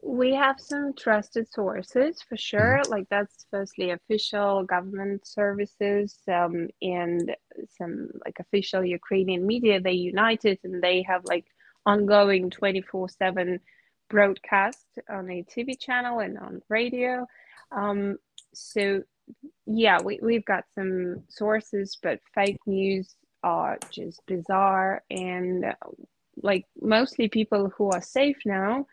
we 0.02 0.34
have 0.34 0.60
some 0.60 0.94
trusted 0.94 1.50
sources 1.52 2.22
for 2.22 2.36
sure. 2.36 2.80
Mm-hmm. 2.82 2.90
Like 2.90 3.06
that's 3.10 3.46
firstly 3.50 3.90
official 3.90 4.64
government 4.64 5.26
services 5.26 6.16
um, 6.28 6.68
and 6.80 7.34
some 7.78 8.10
like 8.24 8.38
official 8.40 8.84
Ukrainian 8.84 9.46
media. 9.46 9.80
They 9.80 9.92
united 9.92 10.58
and 10.64 10.82
they 10.82 11.02
have 11.02 11.22
like 11.24 11.46
ongoing 11.86 12.50
twenty 12.50 12.80
four 12.80 13.08
seven 13.08 13.60
broadcast 14.08 14.86
on 15.08 15.30
a 15.30 15.44
TV 15.44 15.78
channel 15.78 16.20
and 16.20 16.38
on 16.38 16.62
radio. 16.68 17.26
Um, 17.72 18.16
so 18.54 19.02
yeah, 19.66 20.00
we 20.02 20.18
we've 20.22 20.44
got 20.44 20.64
some 20.74 21.24
sources, 21.28 21.98
but 22.02 22.20
fake 22.34 22.60
news 22.66 23.14
are 23.42 23.78
just 23.90 24.20
bizarre 24.26 25.02
and 25.10 25.64
like 26.42 26.66
mostly 26.80 27.28
people 27.28 27.72
who 27.76 27.90
are 27.90 28.02
safe 28.02 28.36
now 28.44 28.86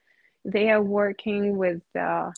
they 0.46 0.70
are 0.70 0.82
working 0.82 1.58
with 1.58 1.82
uh, 2.00 2.32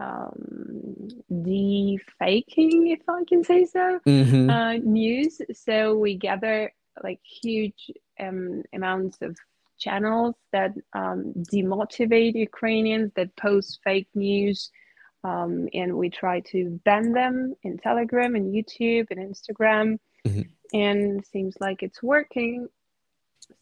um, 0.00 1.08
defaking, 1.28 2.88
if 2.88 3.00
I 3.08 3.24
can 3.28 3.44
say 3.44 3.64
so, 3.66 4.00
mm-hmm. 4.06 4.50
uh, 4.50 4.72
news. 4.74 5.40
So 5.52 5.96
we 5.96 6.16
gather 6.16 6.72
like 7.02 7.20
huge 7.22 7.90
um, 8.18 8.62
amounts 8.72 9.18
of 9.22 9.36
channels 9.78 10.34
that 10.52 10.72
um, 10.92 11.32
demotivate 11.52 12.34
Ukrainians, 12.34 13.12
that 13.16 13.34
post 13.36 13.80
fake 13.84 14.08
news. 14.14 14.70
Um, 15.22 15.68
and 15.74 15.98
we 15.98 16.08
try 16.08 16.40
to 16.52 16.80
ban 16.84 17.12
them 17.12 17.54
in 17.62 17.76
Telegram 17.76 18.34
and 18.36 18.54
YouTube 18.54 19.06
and 19.10 19.20
Instagram. 19.20 19.98
Mm-hmm. 20.26 20.42
And 20.72 21.26
seems 21.26 21.56
like 21.60 21.82
it's 21.82 22.02
working 22.02 22.68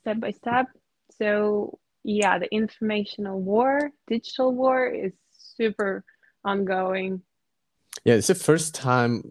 step 0.01 0.21
by 0.21 0.31
step. 0.31 0.67
So 1.19 1.79
yeah, 2.05 2.39
the 2.39 2.53
informational 2.53 3.41
war, 3.41 3.91
digital 4.07 4.55
war 4.55 4.87
is 4.87 5.13
super 5.31 6.05
ongoing. 6.45 7.23
Yeah, 8.05 8.15
it's 8.15 8.29
the 8.29 8.35
first 8.35 8.75
time 8.75 9.23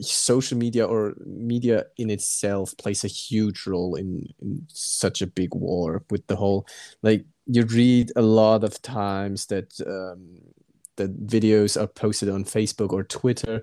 social 0.00 0.58
media 0.58 0.86
or 0.86 1.14
media 1.24 1.84
in 1.96 2.10
itself 2.10 2.76
plays 2.78 3.04
a 3.04 3.08
huge 3.08 3.66
role 3.66 3.94
in, 3.94 4.26
in 4.40 4.66
such 4.68 5.22
a 5.22 5.26
big 5.26 5.54
war 5.54 6.02
with 6.10 6.26
the 6.26 6.36
whole 6.36 6.66
like 7.02 7.24
you 7.46 7.64
read 7.64 8.10
a 8.16 8.22
lot 8.22 8.64
of 8.64 8.82
times 8.82 9.46
that 9.46 9.72
um, 9.86 10.38
that 10.96 11.26
videos 11.26 11.80
are 11.80 11.86
posted 11.86 12.28
on 12.28 12.44
Facebook 12.44 12.92
or 12.92 13.04
Twitter. 13.04 13.62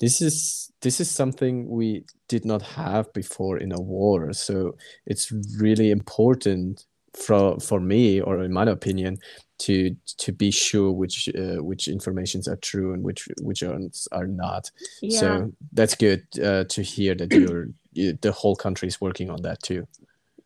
This 0.00 0.22
is 0.22 0.72
this 0.80 1.00
is 1.00 1.10
something 1.10 1.68
we 1.68 2.04
did 2.28 2.44
not 2.44 2.62
have 2.62 3.12
before 3.12 3.58
in 3.58 3.72
a 3.72 3.80
war, 3.80 4.32
so 4.32 4.76
it's 5.06 5.32
really 5.58 5.90
important 5.90 6.86
for 7.18 7.58
for 7.60 7.80
me 7.80 8.20
or 8.20 8.42
in 8.42 8.52
my 8.52 8.64
opinion 8.64 9.18
to 9.58 9.94
to 10.18 10.32
be 10.32 10.50
sure 10.50 10.92
which 10.92 11.28
uh, 11.36 11.62
which 11.62 11.88
informations 11.88 12.46
are 12.46 12.56
true 12.56 12.92
and 12.94 13.02
which 13.02 13.28
which 13.42 13.62
ones 13.62 14.08
are 14.12 14.26
not 14.26 14.70
yeah. 15.02 15.20
so 15.20 15.52
that's 15.72 15.94
good 15.94 16.22
uh, 16.42 16.64
to 16.64 16.82
hear 16.82 17.14
that 17.14 17.32
you're 17.32 17.68
you, 17.92 18.16
the 18.22 18.32
whole 18.32 18.54
country 18.54 18.88
is 18.88 19.00
working 19.00 19.30
on 19.30 19.42
that 19.42 19.62
too 19.62 19.86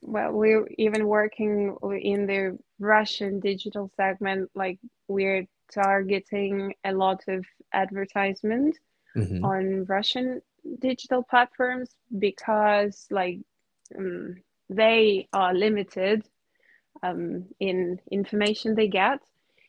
well 0.01 0.33
we're 0.33 0.67
even 0.79 1.07
working 1.07 1.77
in 2.01 2.27
the 2.27 2.59
russian 2.79 3.39
digital 3.41 3.91
segment 3.97 4.51
like 4.55 4.79
we're 5.09 5.47
targeting 5.73 6.75
a 6.85 6.93
lot 6.93 7.23
of 7.29 7.45
advertisement 7.73 8.77
mm-hmm. 9.17 9.45
on 9.45 9.85
russian 9.85 10.41
digital 10.81 11.23
platforms 11.23 11.91
because 12.19 13.07
like 13.11 13.39
um, 13.99 14.37
they 14.71 15.29
are 15.33 15.55
limited 15.55 16.25
um, 17.03 17.47
in 17.59 18.01
information 18.11 18.75
they 18.75 18.89
get. 18.89 19.21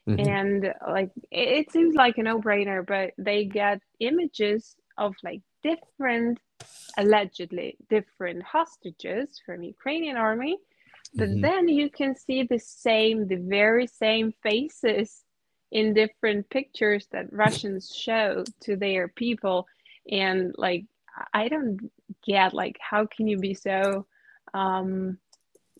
Mm-hmm. 0.08 0.30
And 0.30 0.74
like 0.88 1.12
it, 1.32 1.48
it 1.60 1.72
seems 1.72 1.96
like 1.96 2.18
a 2.18 2.24
no-brainer, 2.24 2.86
but 2.86 3.14
they 3.18 3.46
get 3.46 3.82
images 4.00 4.76
of 4.98 5.16
like 5.24 5.42
different, 5.64 6.40
allegedly 6.98 7.78
different 7.90 8.44
hostages 8.44 9.42
from 9.46 9.64
Ukrainian 9.64 10.18
army. 10.18 10.58
But 11.16 11.30
mm-hmm. 11.30 11.42
then 11.42 11.68
you 11.68 11.90
can 11.90 12.16
see 12.16 12.44
the 12.44 12.60
same, 12.60 13.28
the 13.28 13.38
very 13.38 13.88
same 13.88 14.34
faces 14.44 15.22
in 15.72 15.94
different 15.94 16.50
pictures 16.50 17.08
that 17.12 17.32
Russians 17.32 17.94
show 17.96 18.44
to 18.62 18.76
their 18.76 19.08
people. 19.08 19.68
And 20.10 20.54
like, 20.58 20.86
I 21.34 21.48
don't 21.48 21.92
get 22.26 22.54
like, 22.54 22.78
how 22.80 23.06
can 23.06 23.28
you 23.28 23.38
be 23.38 23.54
so 23.54 24.06
um, 24.54 25.18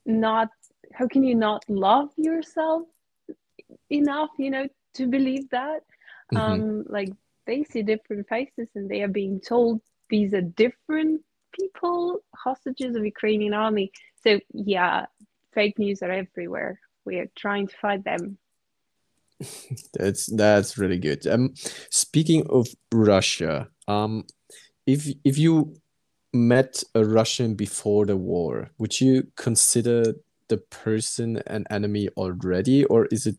not 0.06 0.50
how 0.94 1.08
can 1.08 1.24
you 1.24 1.36
not 1.36 1.64
love 1.68 2.10
yourself 2.18 2.84
enough 3.90 4.30
you 4.38 4.50
know 4.50 4.68
to 4.96 5.08
believe 5.08 5.50
that? 5.50 5.82
Mm-hmm. 6.34 6.38
um 6.38 6.86
like 6.88 7.10
they 7.46 7.64
see 7.64 7.84
different 7.84 8.28
faces 8.30 8.70
and 8.76 8.90
they 8.90 9.02
are 9.02 9.10
being 9.10 9.42
told 9.42 9.82
these 10.10 10.34
are 10.34 10.42
different 10.42 11.22
people 11.52 12.20
hostages 12.36 12.96
of 12.96 13.06
ukrainian 13.06 13.54
army. 13.54 13.92
So 14.24 14.40
yeah 14.54 15.06
fake 15.54 15.78
news 15.78 16.02
are 16.02 16.12
everywhere. 16.12 16.80
We 17.06 17.18
are 17.18 17.30
trying 17.36 17.68
to 17.68 17.76
fight 17.78 18.04
them. 18.04 18.38
That's 19.94 20.26
that's 20.28 20.78
really 20.78 21.00
good. 21.00 21.28
Um 21.28 21.54
speaking 21.90 22.48
of 22.50 22.68
russia 22.94 23.68
um 23.88 24.24
if 24.86 25.08
if 25.24 25.38
you 25.38 25.76
met 26.34 26.84
a 26.96 27.04
russian 27.06 27.54
before 27.54 28.06
the 28.06 28.18
war 28.18 28.72
would 28.80 29.00
you 29.00 29.28
consider 29.36 30.16
the 30.48 30.58
person 30.58 31.42
an 31.48 31.66
enemy 31.70 32.10
already, 32.18 32.86
or 32.86 33.06
is 33.08 33.26
it 33.28 33.38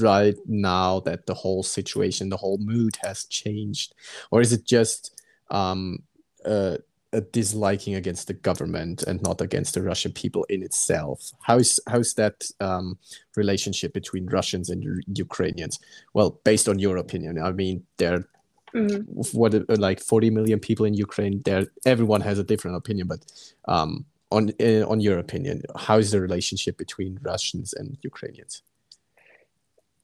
right 0.00 0.36
now 0.46 1.00
that 1.00 1.26
the 1.26 1.34
whole 1.34 1.62
situation, 1.62 2.28
the 2.28 2.36
whole 2.36 2.58
mood 2.58 2.96
has 3.02 3.24
changed, 3.24 3.94
or 4.30 4.40
is 4.40 4.52
it 4.52 4.64
just 4.64 5.20
um, 5.50 5.98
a, 6.44 6.78
a 7.12 7.20
disliking 7.20 7.94
against 7.94 8.26
the 8.26 8.34
government 8.34 9.02
and 9.04 9.22
not 9.22 9.40
against 9.40 9.74
the 9.74 9.82
Russian 9.82 10.12
people 10.12 10.44
in 10.44 10.62
itself? 10.62 11.30
How 11.42 11.58
is 11.58 11.80
how's 11.88 12.14
that 12.14 12.44
um, 12.60 12.98
relationship 13.36 13.92
between 13.92 14.26
Russians 14.26 14.70
and 14.70 15.04
Ukrainians? 15.16 15.80
Well, 16.12 16.40
based 16.44 16.68
on 16.68 16.78
your 16.78 16.96
opinion, 16.98 17.40
I 17.42 17.52
mean, 17.52 17.84
there 17.98 18.26
Mm. 18.74 19.32
what 19.34 19.54
like 19.78 20.00
40 20.00 20.30
million 20.30 20.58
people 20.58 20.84
in 20.84 20.94
ukraine 20.94 21.40
there 21.44 21.68
everyone 21.86 22.20
has 22.22 22.40
a 22.40 22.42
different 22.42 22.76
opinion 22.76 23.06
but 23.06 23.20
um 23.66 24.04
on 24.30 24.52
uh, 24.60 24.86
on 24.88 25.00
your 25.00 25.18
opinion, 25.18 25.62
how 25.76 25.98
is 25.98 26.10
the 26.10 26.20
relationship 26.20 26.76
between 26.76 27.18
Russians 27.22 27.72
and 27.72 27.98
Ukrainians? 28.02 28.62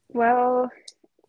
Well, 0.09 0.71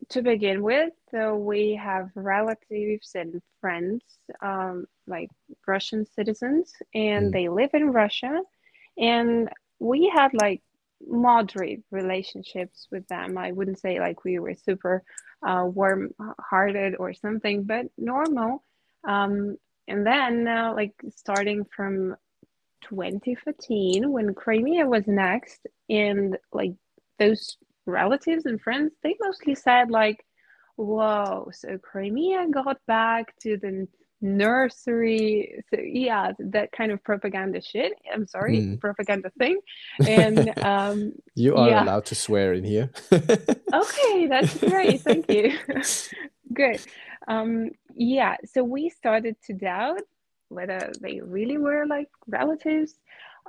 to 0.10 0.22
begin 0.22 0.64
with, 0.64 0.94
so 1.12 1.36
we 1.36 1.76
have 1.76 2.10
relatives 2.16 3.12
and 3.16 3.42
friends, 3.60 4.04
um, 4.42 4.86
like 5.08 5.30
Russian 5.68 6.06
citizens, 6.06 6.74
and 6.94 7.28
mm. 7.28 7.34
they 7.34 7.48
live 7.50 7.70
in 7.74 7.92
Russia, 7.92 8.42
and 8.98 9.50
we 9.80 10.12
had 10.14 10.34
like 10.34 10.62
moderate 11.08 11.84
relationships 11.92 12.88
with 12.92 13.08
them. 13.08 13.38
I 13.38 13.52
wouldn't 13.52 13.80
say 13.80 14.00
like 14.00 14.24
we 14.24 14.40
were 14.40 14.56
super 14.56 15.04
uh, 15.46 15.66
warm-hearted 15.66 16.96
or 17.00 17.14
something, 17.14 17.64
but 17.64 17.88
normal. 17.98 18.64
Um, 19.08 19.58
and 19.88 20.06
then, 20.06 20.48
uh, 20.48 20.74
like 20.76 20.94
starting 21.16 21.66
from 21.76 22.16
2015 22.82 24.12
when 24.12 24.34
Crimea 24.34 24.86
was 24.86 25.08
next, 25.08 25.68
and 25.90 26.38
like 26.52 26.74
those 27.20 27.58
relatives 27.86 28.46
and 28.46 28.62
friends, 28.62 28.94
they 29.04 29.16
mostly 29.22 29.56
said 29.56 29.90
like, 29.92 30.26
"Whoa!" 30.76 31.50
So 31.54 31.78
Crimea 31.78 32.48
got 32.52 32.78
back 32.88 33.38
to 33.42 33.58
the 33.58 33.88
nursery 34.22 35.64
so 35.74 35.82
yeah 35.82 36.32
that 36.38 36.72
kind 36.72 36.92
of 36.92 37.04
propaganda 37.04 37.60
shit 37.60 37.94
i'm 38.14 38.28
sorry 38.28 38.60
mm. 38.60 38.80
propaganda 38.80 39.32
thing 39.40 39.60
and 40.08 40.58
um 40.64 41.12
you 41.34 41.56
are 41.56 41.70
yeah. 41.70 41.84
allowed 41.84 42.06
to 42.06 42.14
swear 42.14 42.54
in 42.54 42.64
here 42.64 42.90
okay 43.12 44.28
that's 44.28 44.58
great 44.60 45.02
thank 45.02 45.30
you 45.30 45.58
good 46.54 46.80
um 47.28 47.72
yeah 47.96 48.36
so 48.46 48.64
we 48.64 48.90
started 48.90 49.36
to 49.44 49.54
doubt 49.54 50.02
whether 50.52 50.92
they 51.02 51.20
really 51.22 51.58
were 51.58 51.86
like 51.86 52.10
relatives 52.28 52.96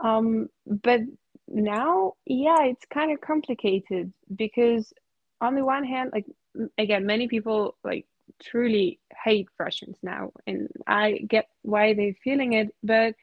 um 0.03 0.49
but 0.67 1.01
now 1.49 2.13
yeah 2.27 2.65
it's 2.65 2.87
kind 2.87 3.13
of 3.13 3.21
complicated 3.21 4.13
because 4.35 4.93
on 5.41 5.55
the 5.55 5.65
one 5.65 5.85
hand 5.85 6.11
like 6.13 6.27
again 6.79 7.05
many 7.05 7.29
people 7.29 7.77
like 7.85 8.07
truly 8.41 8.99
hate 9.25 9.49
Russians 9.59 9.97
now, 10.03 10.33
and 10.47 10.69
I 10.87 11.19
get 11.29 11.49
why 11.63 11.95
they're 11.95 12.15
feeling 12.23 12.53
it, 12.55 12.75
but 12.83 13.15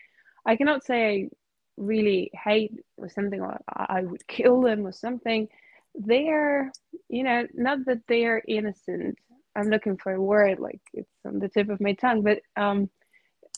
I 0.45 0.55
cannot 0.55 0.83
say 0.85 1.07
I 1.07 1.29
really 1.77 2.31
hate 2.33 2.73
or 2.97 3.09
something, 3.09 3.41
or 3.41 3.59
I 3.67 4.01
would 4.01 4.27
kill 4.27 4.61
them 4.61 4.85
or 4.85 4.91
something. 4.91 5.47
They're, 5.95 6.71
you 7.09 7.23
know, 7.23 7.47
not 7.53 7.85
that 7.85 8.01
they 8.07 8.25
are 8.25 8.41
innocent. 8.47 9.17
I'm 9.55 9.69
looking 9.69 9.97
for 9.97 10.13
a 10.13 10.21
word 10.21 10.59
like 10.59 10.81
it's 10.93 11.09
on 11.25 11.39
the 11.39 11.49
tip 11.49 11.69
of 11.69 11.81
my 11.81 11.93
tongue, 11.93 12.21
but 12.21 12.39
um, 12.55 12.89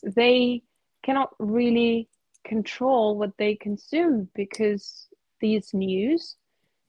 they 0.03 0.62
cannot 1.03 1.31
really 1.39 2.08
control 2.43 3.17
what 3.17 3.38
they 3.38 3.55
consume 3.55 4.29
because 4.36 5.08
these 5.39 5.74
news 5.74 6.36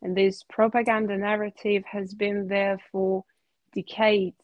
and 0.02 0.16
this 0.16 0.44
propaganda 0.48 1.16
narrative 1.16 1.82
has 1.84 2.14
been 2.14 2.48
there 2.48 2.78
for 2.90 3.24
decades 3.74 4.36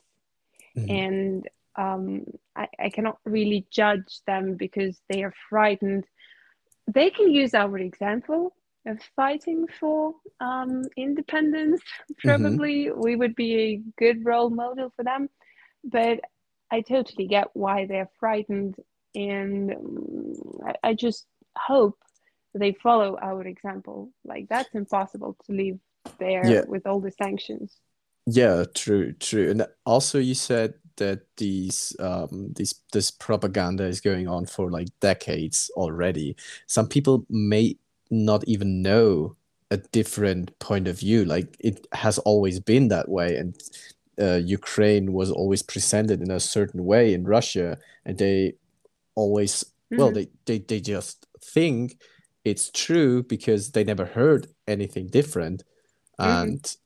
mm-hmm. 0.77 0.91
and 0.91 1.49
um, 1.77 2.25
I, 2.57 2.67
I 2.79 2.91
cannot 2.91 3.19
really 3.25 3.67
judge 3.71 4.21
them 4.27 4.57
because 4.57 5.01
they 5.09 5.23
are 5.23 5.33
frightened. 5.49 6.05
They 6.93 7.11
can 7.11 7.31
use 7.31 7.55
our 7.55 7.79
example 7.79 8.55
of 8.85 8.99
fighting 9.15 9.67
for 9.79 10.15
um, 10.41 10.83
independence. 10.97 11.81
Mm-hmm. 12.19 12.29
Probably 12.29 12.87
mm-hmm. 12.87 13.01
we 13.01 13.15
would 13.15 13.37
be 13.37 13.55
a 13.57 13.83
good 13.97 14.25
role 14.25 14.51
model 14.51 14.93
for 14.97 15.05
them, 15.05 15.29
but 15.85 16.19
I 16.71 16.83
totally 16.83 17.27
get 17.27 17.49
why 17.55 17.87
they're 17.87 18.11
frightened, 18.19 18.77
and 19.15 19.73
um, 19.73 20.35
I, 20.67 20.91
I 20.91 20.95
just 20.95 21.27
hope 21.57 21.99
they 22.55 22.73
follow 22.73 23.19
our 23.21 23.47
example. 23.47 24.11
Like 24.25 24.49
that's 24.49 24.75
impossible 24.75 25.37
to 25.47 25.53
leave 25.53 25.79
there 26.19 26.47
yeah. 26.47 26.63
with 26.67 26.87
all 26.87 27.01
the 27.01 27.13
sanctions. 27.13 27.77
Yeah, 28.27 28.65
true, 28.75 29.13
true. 29.15 29.51
And 29.51 29.67
also 29.87 30.19
you 30.19 30.35
said 30.35 30.75
that 30.97 31.21
these 31.37 31.97
um 32.01 32.53
these 32.57 32.75
this 32.93 33.11
propaganda 33.11 33.85
is 33.85 34.01
going 34.01 34.29
on 34.29 34.47
for 34.47 34.71
like 34.71 34.89
decades 35.01 35.71
already. 35.77 36.37
Some 36.67 36.89
people 36.89 37.25
may 37.31 37.77
not 38.11 38.45
even 38.47 38.83
know 38.83 39.37
a 39.71 39.77
different 39.77 40.59
point 40.59 40.89
of 40.89 40.99
view. 40.99 41.25
Like 41.25 41.57
it 41.61 41.87
has 41.93 42.19
always 42.19 42.61
been 42.61 42.89
that 42.89 43.09
way 43.09 43.37
and 43.37 43.57
uh, 44.21 44.41
Ukraine 44.45 45.13
was 45.13 45.31
always 45.31 45.63
presented 45.63 46.21
in 46.21 46.31
a 46.31 46.41
certain 46.41 46.85
way 46.85 47.15
in 47.15 47.25
Russia 47.25 47.79
and 48.05 48.19
they 48.19 48.55
always 49.15 49.65
mm-hmm. 49.65 49.99
well 49.99 50.11
they, 50.11 50.29
they 50.47 50.59
they 50.59 50.81
just 50.81 51.27
think 51.43 51.99
it's 52.45 52.71
true 52.71 53.23
because 53.23 53.73
they 53.73 53.85
never 53.85 54.05
heard 54.05 54.49
anything 54.67 55.09
different 55.09 55.65
Mm-hmm. 56.21 56.49
and 56.49 56.77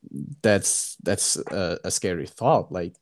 that's 0.43 0.97
that's 1.03 1.37
a, 1.51 1.79
a, 1.85 1.91
scary 1.91 2.27
thought 2.27 2.71
like 2.71 2.95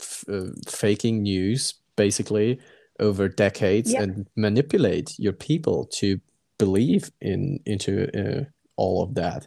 f- 0.00 0.24
uh, 0.28 0.50
faking 0.66 1.22
news 1.22 1.74
basically 1.94 2.58
over 2.98 3.28
decades 3.28 3.92
yeah. 3.92 4.02
and 4.02 4.26
manipulate 4.34 5.14
your 5.20 5.32
people 5.32 5.86
to 5.92 6.20
believe 6.58 7.12
in 7.20 7.60
into 7.64 8.08
uh, 8.18 8.42
all 8.74 9.04
of 9.04 9.14
that 9.14 9.46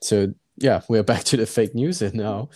so 0.00 0.32
yeah 0.56 0.80
we're 0.88 1.02
back 1.02 1.24
to 1.24 1.36
the 1.36 1.44
fake 1.44 1.74
news 1.74 2.00
now 2.14 2.48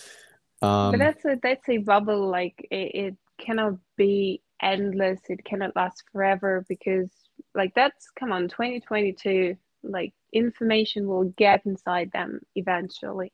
um, 0.61 0.91
but 0.91 0.99
that's 0.99 1.25
a 1.25 1.37
that's 1.41 1.69
a 1.69 1.77
bubble 1.77 2.27
like 2.27 2.55
it, 2.71 2.91
it 2.95 3.15
cannot 3.37 3.73
be 3.95 4.41
endless 4.61 5.19
it 5.29 5.43
cannot 5.45 5.75
last 5.75 6.03
forever 6.11 6.65
because 6.67 7.09
like 7.55 7.73
that's 7.75 8.09
come 8.11 8.31
on 8.31 8.47
2022 8.49 9.55
like 9.83 10.13
information 10.33 11.07
will 11.07 11.25
get 11.37 11.65
inside 11.65 12.11
them 12.11 12.41
eventually. 12.55 13.31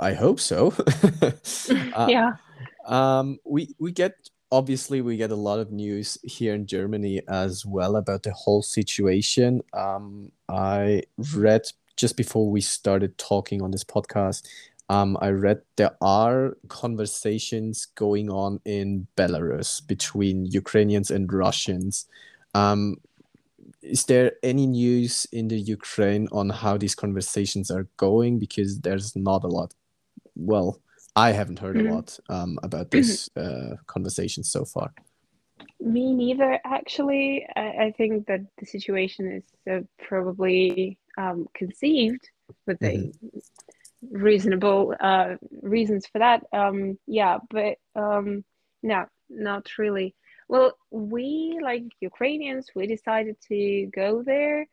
I 0.00 0.12
hope 0.14 0.40
so. 0.40 0.74
Uh, 1.94 2.06
yeah. 2.10 2.32
um 2.86 3.38
we 3.44 3.74
we 3.78 3.90
get 3.92 4.14
obviously 4.50 5.00
we 5.00 5.16
get 5.16 5.30
a 5.30 5.36
lot 5.36 5.58
of 5.58 5.72
news 5.72 6.18
here 6.22 6.54
in 6.54 6.66
germany 6.66 7.20
as 7.28 7.64
well 7.64 7.96
about 7.96 8.22
the 8.22 8.32
whole 8.32 8.62
situation. 8.62 9.62
Um 9.72 10.32
i 10.48 11.02
read 11.34 11.62
just 11.96 12.16
before 12.16 12.50
we 12.50 12.60
started 12.60 13.16
talking 13.16 13.62
on 13.62 13.70
this 13.70 13.84
podcast 13.84 14.46
um, 14.88 15.18
I 15.20 15.30
read 15.30 15.62
there 15.76 15.96
are 16.00 16.56
conversations 16.68 17.86
going 17.94 18.30
on 18.30 18.60
in 18.64 19.06
Belarus 19.16 19.84
between 19.86 20.46
Ukrainians 20.46 21.10
and 21.10 21.32
Russians. 21.32 22.06
Um, 22.54 22.96
is 23.82 24.04
there 24.04 24.32
any 24.42 24.66
news 24.66 25.26
in 25.32 25.48
the 25.48 25.58
Ukraine 25.58 26.28
on 26.32 26.50
how 26.50 26.76
these 26.76 26.94
conversations 26.94 27.70
are 27.70 27.88
going? 27.96 28.38
Because 28.38 28.80
there's 28.80 29.14
not 29.16 29.44
a 29.44 29.48
lot. 29.48 29.74
Well, 30.36 30.80
I 31.16 31.32
haven't 31.32 31.58
heard 31.58 31.76
mm-hmm. 31.76 31.88
a 31.88 31.94
lot 31.94 32.18
um, 32.28 32.58
about 32.62 32.90
this 32.90 33.28
mm-hmm. 33.30 33.72
uh, 33.72 33.76
conversation 33.86 34.44
so 34.44 34.64
far. 34.64 34.92
Me 35.80 36.12
neither, 36.14 36.60
actually. 36.64 37.46
I, 37.56 37.86
I 37.86 37.94
think 37.96 38.26
that 38.26 38.40
the 38.58 38.66
situation 38.66 39.32
is 39.32 39.44
uh, 39.70 39.80
probably 40.06 40.98
um, 41.18 41.48
conceived 41.54 42.28
with 42.66 42.78
mm-hmm. 42.78 43.38
Reasonable 44.10 44.94
uh, 45.00 45.34
reasons 45.62 46.06
for 46.06 46.18
that. 46.18 46.44
Um, 46.52 46.98
yeah, 47.06 47.38
but 47.50 47.76
um, 47.94 48.44
no, 48.82 49.06
not 49.28 49.66
really. 49.78 50.14
Well, 50.48 50.76
we 50.90 51.58
like 51.62 51.84
Ukrainians, 52.00 52.68
we 52.74 52.86
decided 52.86 53.36
to 53.48 53.90
go 53.94 54.22
there 54.22 54.66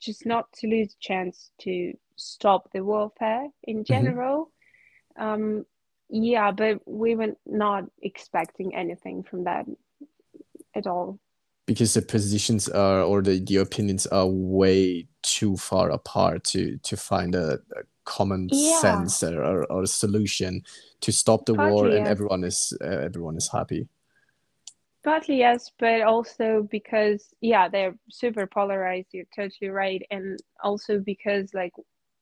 just 0.00 0.24
not 0.24 0.50
to 0.54 0.68
lose 0.68 0.94
a 0.94 1.00
chance 1.00 1.50
to 1.62 1.92
stop 2.16 2.70
the 2.72 2.84
warfare 2.84 3.48
in 3.64 3.78
mm-hmm. 3.78 3.92
general. 3.92 4.50
Mm-hmm. 5.18 5.22
Um, 5.22 5.66
yeah, 6.08 6.52
but 6.52 6.80
we 6.86 7.16
were 7.16 7.34
not 7.46 7.84
expecting 8.02 8.74
anything 8.74 9.22
from 9.22 9.44
that 9.44 9.66
at 10.74 10.86
all. 10.86 11.18
Because 11.66 11.92
the 11.92 12.00
positions 12.00 12.66
are, 12.68 13.02
or 13.02 13.20
the, 13.20 13.40
the 13.40 13.56
opinions 13.56 14.06
are 14.06 14.26
way 14.26 15.06
too 15.22 15.56
far 15.58 15.90
apart 15.90 16.44
to 16.44 16.78
to 16.78 16.96
find 16.96 17.34
a, 17.34 17.58
a 17.76 17.82
common 18.08 18.48
yeah. 18.50 18.80
sense 18.80 19.22
or, 19.22 19.64
or, 19.70 19.82
a 19.82 19.86
solution 19.86 20.62
to 21.02 21.12
stop 21.12 21.44
the 21.44 21.54
Partly, 21.54 21.72
war, 21.72 21.88
and 21.90 22.08
everyone 22.08 22.42
is 22.42 22.72
uh, 22.80 22.86
everyone 23.08 23.36
is 23.36 23.48
happy. 23.52 23.86
Partly 25.04 25.36
yes, 25.36 25.70
but 25.78 26.00
also 26.00 26.66
because 26.70 27.34
yeah, 27.40 27.68
they're 27.68 27.94
super 28.10 28.46
polarized. 28.46 29.08
You're 29.12 29.32
totally 29.36 29.70
right, 29.70 30.02
and 30.10 30.38
also 30.64 30.98
because 30.98 31.52
like 31.52 31.74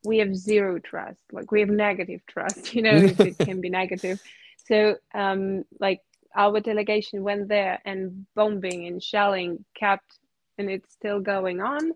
we 0.04 0.18
have 0.18 0.34
zero 0.34 0.78
trust, 0.80 1.22
like 1.32 1.52
we 1.52 1.60
have 1.60 1.70
negative 1.70 2.20
trust. 2.26 2.62
You 2.74 2.82
know, 2.82 2.96
it 3.30 3.38
can 3.38 3.60
be 3.60 3.70
negative. 3.70 4.20
So 4.66 4.96
um, 5.14 5.64
like 5.78 6.00
our 6.34 6.60
delegation 6.60 7.22
went 7.22 7.48
there, 7.48 7.78
and 7.84 8.26
bombing 8.34 8.86
and 8.88 9.00
shelling 9.00 9.64
kept, 9.74 10.18
and 10.58 10.68
it's 10.68 10.92
still 10.92 11.20
going 11.20 11.60
on. 11.60 11.92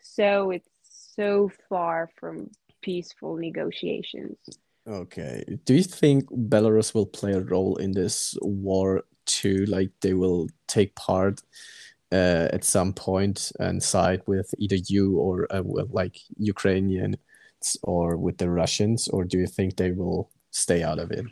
So 0.00 0.52
it's 0.52 0.68
so 1.16 1.50
far 1.68 2.10
from 2.18 2.50
peaceful 2.84 3.36
negotiations. 3.36 4.36
Okay. 4.86 5.42
Do 5.64 5.74
you 5.74 5.82
think 5.82 6.28
Belarus 6.30 6.94
will 6.94 7.06
play 7.06 7.32
a 7.32 7.40
role 7.40 7.76
in 7.76 7.92
this 7.92 8.36
war 8.42 9.04
too 9.26 9.64
like 9.66 9.90
they 10.02 10.12
will 10.12 10.48
take 10.68 10.94
part 10.94 11.40
uh, 12.12 12.48
at 12.52 12.62
some 12.64 12.92
point 12.92 13.50
and 13.58 13.82
side 13.82 14.20
with 14.26 14.54
either 14.58 14.76
you 14.76 15.16
or 15.16 15.46
uh, 15.54 15.62
with 15.64 15.90
like 15.90 16.16
Ukrainians 16.36 17.16
or 17.82 18.16
with 18.16 18.36
the 18.36 18.50
Russians, 18.50 19.08
or 19.08 19.24
do 19.24 19.38
you 19.38 19.46
think 19.46 19.76
they 19.76 19.90
will 19.90 20.30
stay 20.50 20.82
out 20.82 20.98
of 20.98 21.10
it? 21.10 21.24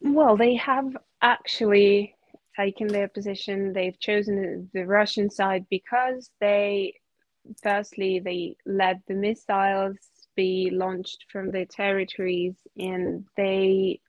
Well, 0.00 0.36
they 0.36 0.54
have 0.56 0.96
actually 1.20 2.14
taken 2.56 2.88
their 2.88 3.08
position. 3.08 3.72
They've 3.72 4.00
chosen 4.00 4.70
the 4.72 4.86
Russian 4.86 5.28
side 5.30 5.66
because 5.68 6.30
they, 6.40 6.94
firstly, 7.62 8.18
they 8.18 8.56
led 8.64 9.02
the 9.06 9.14
missiles 9.14 9.96
be 10.36 10.70
launched 10.72 11.24
from 11.30 11.50
their 11.50 11.64
territories 11.64 12.54
and 12.76 13.24
they 13.36 14.00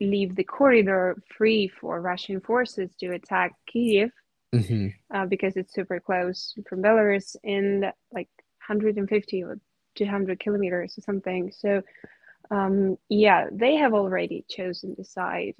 leave 0.00 0.34
the 0.34 0.44
corridor 0.44 1.16
free 1.36 1.68
for 1.68 2.00
Russian 2.00 2.40
forces 2.40 2.90
to 3.00 3.12
attack 3.12 3.52
Kiev 3.66 4.10
mm-hmm. 4.54 4.88
uh, 5.14 5.26
because 5.26 5.56
it's 5.56 5.74
super 5.74 6.00
close 6.00 6.54
from 6.68 6.82
Belarus 6.82 7.36
in 7.42 7.90
like 8.12 8.28
150 8.66 9.44
or 9.44 9.58
200 9.94 10.40
kilometers 10.40 10.98
or 10.98 11.02
something. 11.02 11.52
So, 11.56 11.82
um, 12.50 12.96
yeah, 13.08 13.46
they 13.52 13.76
have 13.76 13.94
already 13.94 14.44
chosen 14.48 14.94
the 14.96 15.04
side. 15.04 15.54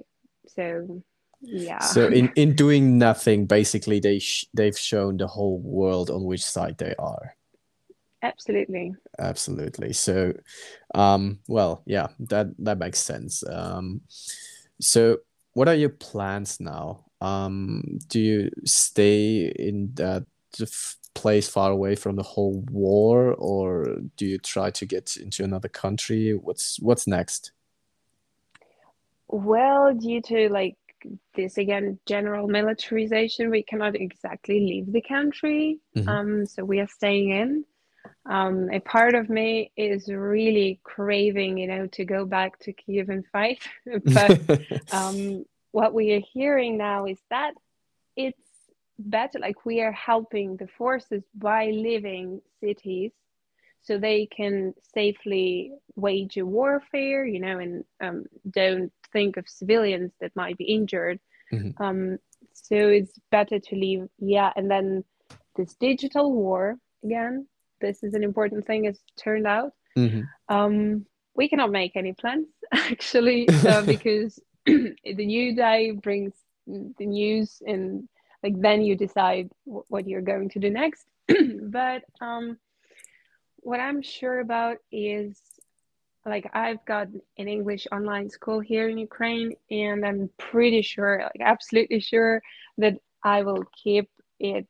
So, 0.48 1.02
yeah. 1.40 1.80
So 1.80 2.06
in 2.06 2.32
in 2.36 2.54
doing 2.54 2.98
nothing, 2.98 3.46
basically 3.46 3.98
they 3.98 4.20
sh- 4.20 4.46
they've 4.54 4.78
shown 4.78 5.16
the 5.16 5.26
whole 5.26 5.58
world 5.58 6.08
on 6.08 6.24
which 6.24 6.44
side 6.44 6.78
they 6.78 6.94
are. 6.98 7.36
Absolutely. 8.22 8.94
Absolutely. 9.18 9.92
So, 9.92 10.32
um, 10.94 11.40
well, 11.48 11.82
yeah, 11.86 12.08
that 12.20 12.48
that 12.60 12.78
makes 12.78 13.00
sense. 13.00 13.42
Um, 13.48 14.02
so 14.80 15.18
what 15.54 15.68
are 15.68 15.74
your 15.74 15.90
plans 15.90 16.60
now? 16.60 17.04
Um, 17.20 17.98
do 18.08 18.20
you 18.20 18.50
stay 18.64 19.52
in 19.56 19.90
that 19.94 20.24
place 21.14 21.48
far 21.48 21.70
away 21.70 21.94
from 21.94 22.16
the 22.16 22.22
whole 22.22 22.64
war, 22.70 23.34
or 23.34 23.96
do 24.16 24.26
you 24.26 24.38
try 24.38 24.70
to 24.70 24.86
get 24.86 25.16
into 25.16 25.44
another 25.44 25.68
country? 25.68 26.32
What's 26.32 26.80
what's 26.80 27.06
next? 27.06 27.52
Well, 29.28 29.94
due 29.94 30.20
to 30.22 30.48
like 30.48 30.76
this 31.34 31.58
again 31.58 31.98
general 32.06 32.46
militarization, 32.48 33.50
we 33.50 33.62
cannot 33.62 33.96
exactly 33.96 34.60
leave 34.60 34.92
the 34.92 35.02
country. 35.02 35.80
Mm-hmm. 35.96 36.08
Um, 36.08 36.46
so 36.46 36.64
we 36.64 36.80
are 36.80 36.88
staying 36.88 37.30
in. 37.30 37.64
Um, 38.24 38.70
a 38.72 38.80
part 38.80 39.14
of 39.14 39.28
me 39.28 39.72
is 39.76 40.08
really 40.08 40.80
craving, 40.84 41.58
you 41.58 41.66
know, 41.66 41.86
to 41.88 42.04
go 42.04 42.24
back 42.24 42.58
to 42.60 42.72
Kiev 42.72 43.08
and 43.08 43.26
fight. 43.32 43.62
but 44.04 44.40
um, 44.92 45.44
what 45.72 45.92
we 45.92 46.12
are 46.12 46.22
hearing 46.32 46.76
now 46.76 47.06
is 47.06 47.18
that 47.30 47.54
it's 48.16 48.38
better, 48.98 49.38
like 49.38 49.66
we 49.66 49.80
are 49.80 49.92
helping 49.92 50.56
the 50.56 50.68
forces 50.78 51.24
by 51.34 51.66
leaving 51.66 52.40
cities 52.60 53.12
so 53.82 53.98
they 53.98 54.26
can 54.26 54.74
safely 54.94 55.72
wage 55.96 56.36
a 56.36 56.46
warfare, 56.46 57.26
you 57.26 57.40
know, 57.40 57.58
and 57.58 57.84
um, 58.00 58.26
don't 58.48 58.92
think 59.12 59.36
of 59.36 59.48
civilians 59.48 60.12
that 60.20 60.36
might 60.36 60.56
be 60.56 60.64
injured. 60.64 61.18
Mm-hmm. 61.52 61.82
Um, 61.82 62.18
so 62.52 62.76
it's 62.76 63.18
better 63.30 63.58
to 63.58 63.74
leave, 63.74 64.08
yeah. 64.18 64.52
And 64.54 64.70
then 64.70 65.04
this 65.56 65.74
digital 65.74 66.32
war 66.32 66.78
again, 67.04 67.48
this 67.82 68.02
is 68.02 68.14
an 68.14 68.24
important 68.24 68.66
thing, 68.66 68.86
as 68.86 68.98
turned 69.18 69.46
out. 69.46 69.72
Mm-hmm. 69.96 70.22
Um, 70.48 71.06
we 71.34 71.48
cannot 71.48 71.70
make 71.70 71.96
any 71.96 72.14
plans 72.14 72.46
actually 72.72 73.48
uh, 73.66 73.82
because 73.86 74.40
the 74.66 74.94
new 75.04 75.54
day 75.54 75.90
brings 75.90 76.32
the 76.66 77.06
news 77.06 77.60
and 77.66 78.08
like 78.42 78.58
then 78.60 78.82
you 78.82 78.96
decide 78.96 79.50
w- 79.66 79.84
what 79.88 80.08
you're 80.08 80.22
going 80.22 80.48
to 80.48 80.60
do 80.60 80.70
next 80.70 81.04
but 81.62 82.02
um 82.20 82.56
what 83.56 83.80
i'm 83.80 84.00
sure 84.00 84.38
about 84.38 84.76
is 84.92 85.40
like 86.24 86.50
I've 86.54 86.84
got 86.84 87.08
an 87.38 87.48
English 87.48 87.86
online 87.90 88.30
school 88.30 88.60
here 88.60 88.88
in 88.88 88.98
Ukraine, 88.98 89.54
and 89.70 90.04
I'm 90.06 90.30
pretty 90.38 90.82
sure, 90.82 91.18
like 91.20 91.40
absolutely 91.40 92.00
sure, 92.00 92.42
that 92.78 92.98
I 93.24 93.42
will 93.42 93.64
keep 93.82 94.08
it 94.38 94.66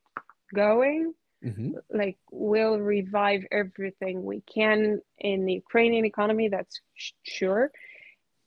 going. 0.55 1.15
Mm-hmm. 1.45 1.73
Like 1.91 2.19
we'll 2.31 2.79
revive 2.79 3.45
everything 3.51 4.25
we 4.25 4.43
can 4.43 5.01
in 5.19 5.45
the 5.45 5.55
Ukrainian 5.55 6.05
economy. 6.05 6.49
That's 6.49 6.81
sure. 7.23 7.71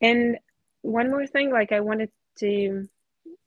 And 0.01 0.37
one 0.81 1.09
more 1.09 1.27
thing, 1.27 1.51
like 1.51 1.71
I 1.71 1.81
wanted 1.81 2.11
to 2.39 2.87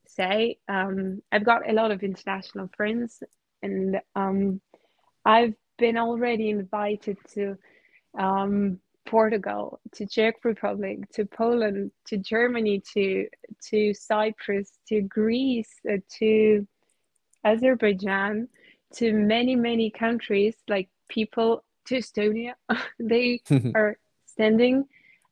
say, 0.07 0.59
um, 0.69 1.23
I've 1.31 1.45
got 1.45 1.69
a 1.69 1.73
lot 1.73 1.91
of 1.91 2.03
international 2.03 2.69
friends, 2.77 3.23
and 3.63 4.01
um, 4.15 4.61
I've 5.25 5.55
been 5.79 5.97
already 5.97 6.51
invited 6.51 7.19
to. 7.35 7.57
Um, 8.19 8.81
Portugal, 9.09 9.81
to 9.93 10.07
Czech 10.07 10.45
Republic, 10.45 11.11
to 11.13 11.25
Poland, 11.25 11.91
to 12.07 12.19
Germany, 12.19 12.83
to 12.93 13.27
to 13.71 13.95
Cyprus, 13.95 14.71
to 14.89 15.01
Greece, 15.01 15.75
uh, 15.91 15.97
to 16.19 16.67
Azerbaijan, 17.43 18.49
to 18.95 19.13
many 19.13 19.57
many 19.57 19.91
countries. 19.91 20.55
Like 20.69 20.89
people 21.09 21.65
to 21.87 21.97
Estonia, 21.97 22.55
they 22.99 23.43
are 23.75 23.97
standing 24.27 24.85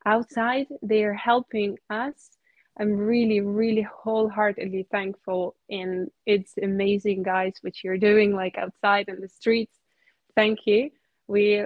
outside. 0.05 0.67
They 0.83 1.05
are 1.05 1.15
helping 1.15 1.79
us. 1.91 2.31
I'm 2.79 2.93
really, 2.93 3.41
really 3.41 3.83
wholeheartedly 3.83 4.87
thankful, 4.91 5.57
and 5.71 6.11
it's 6.27 6.53
amazing, 6.63 7.23
guys, 7.23 7.55
what 7.63 7.83
you're 7.83 7.97
doing, 7.97 8.35
like 8.35 8.59
outside 8.59 9.09
in 9.09 9.21
the 9.21 9.29
streets. 9.29 9.75
Thank 10.35 10.67
you. 10.67 10.91
We 11.27 11.65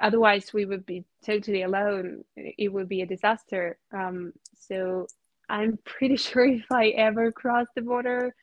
otherwise 0.00 0.52
we 0.52 0.64
would 0.64 0.84
be 0.84 1.04
totally 1.24 1.62
alone 1.62 2.24
it 2.36 2.72
would 2.72 2.88
be 2.88 3.02
a 3.02 3.06
disaster 3.06 3.78
um, 3.92 4.32
so 4.58 5.06
i'm 5.48 5.78
pretty 5.84 6.16
sure 6.28 6.46
if 6.46 6.70
i 6.70 6.88
ever 6.88 7.32
cross 7.32 7.66
the 7.74 7.82
border 7.82 8.34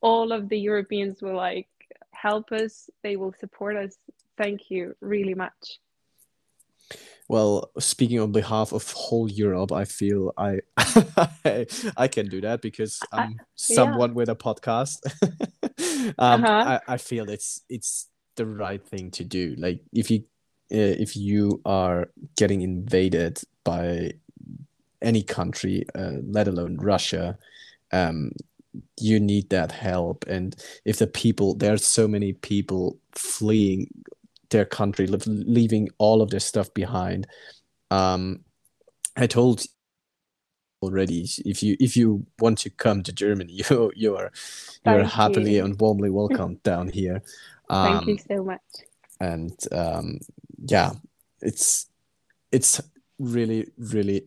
all 0.00 0.32
of 0.32 0.48
the 0.48 0.58
europeans 0.58 1.20
will 1.20 1.36
like 1.36 1.68
help 2.20 2.52
us 2.52 2.90
they 3.02 3.16
will 3.16 3.34
support 3.38 3.76
us 3.76 3.96
thank 4.36 4.70
you 4.70 4.94
really 5.00 5.34
much 5.34 5.78
well 7.28 7.70
speaking 7.78 8.18
on 8.20 8.32
behalf 8.32 8.72
of 8.72 8.90
whole 8.92 9.30
europe 9.30 9.72
i 9.72 9.84
feel 9.84 10.32
i 10.36 10.58
i 11.96 12.08
can 12.08 12.26
do 12.26 12.40
that 12.40 12.60
because 12.60 12.98
i'm 13.12 13.38
someone 13.54 14.10
yeah. 14.10 14.16
with 14.16 14.28
a 14.28 14.34
podcast 14.34 14.98
um, 16.18 16.44
uh-huh. 16.44 16.78
I, 16.88 16.94
I 16.94 16.96
feel 16.96 17.30
it's 17.30 17.62
it's 17.68 18.08
the 18.36 18.46
right 18.46 18.84
thing 18.84 19.10
to 19.12 19.24
do 19.24 19.54
like 19.58 19.80
if 19.92 20.10
you 20.10 20.24
uh, 20.72 20.94
if 21.02 21.16
you 21.16 21.60
are 21.64 22.10
getting 22.36 22.62
invaded 22.62 23.40
by 23.64 24.12
any 25.02 25.22
country, 25.22 25.84
uh, 25.94 26.18
let 26.22 26.48
alone 26.48 26.76
Russia, 26.76 27.38
um, 27.92 28.32
you 28.98 29.20
need 29.20 29.50
that 29.50 29.72
help. 29.72 30.26
And 30.26 30.54
if 30.84 30.98
the 30.98 31.06
people, 31.06 31.54
there 31.54 31.72
are 31.72 31.78
so 31.78 32.06
many 32.06 32.32
people 32.32 32.98
fleeing 33.12 33.88
their 34.50 34.64
country, 34.64 35.06
leaving 35.06 35.88
all 35.98 36.22
of 36.22 36.30
their 36.30 36.40
stuff 36.40 36.72
behind. 36.74 37.26
Um, 37.90 38.44
I 39.16 39.26
told 39.26 39.64
already 40.82 41.28
if 41.44 41.62
you 41.62 41.76
if 41.78 41.96
you 41.96 42.26
want 42.38 42.58
to 42.58 42.70
come 42.70 43.02
to 43.02 43.12
Germany, 43.12 43.52
you 43.70 43.92
you 43.94 44.16
are 44.16 44.32
you 44.86 44.92
are 44.92 45.04
happily 45.04 45.56
you. 45.56 45.64
and 45.64 45.78
warmly 45.80 46.10
welcome 46.10 46.56
down 46.64 46.88
here. 46.88 47.22
Um, 47.68 48.04
Thank 48.04 48.06
you 48.08 48.18
so 48.36 48.44
much. 48.44 48.60
And 49.20 49.58
um, 49.72 50.18
yeah, 50.58 50.92
it's 51.40 51.86
it's 52.50 52.80
really 53.18 53.68
really 53.78 54.24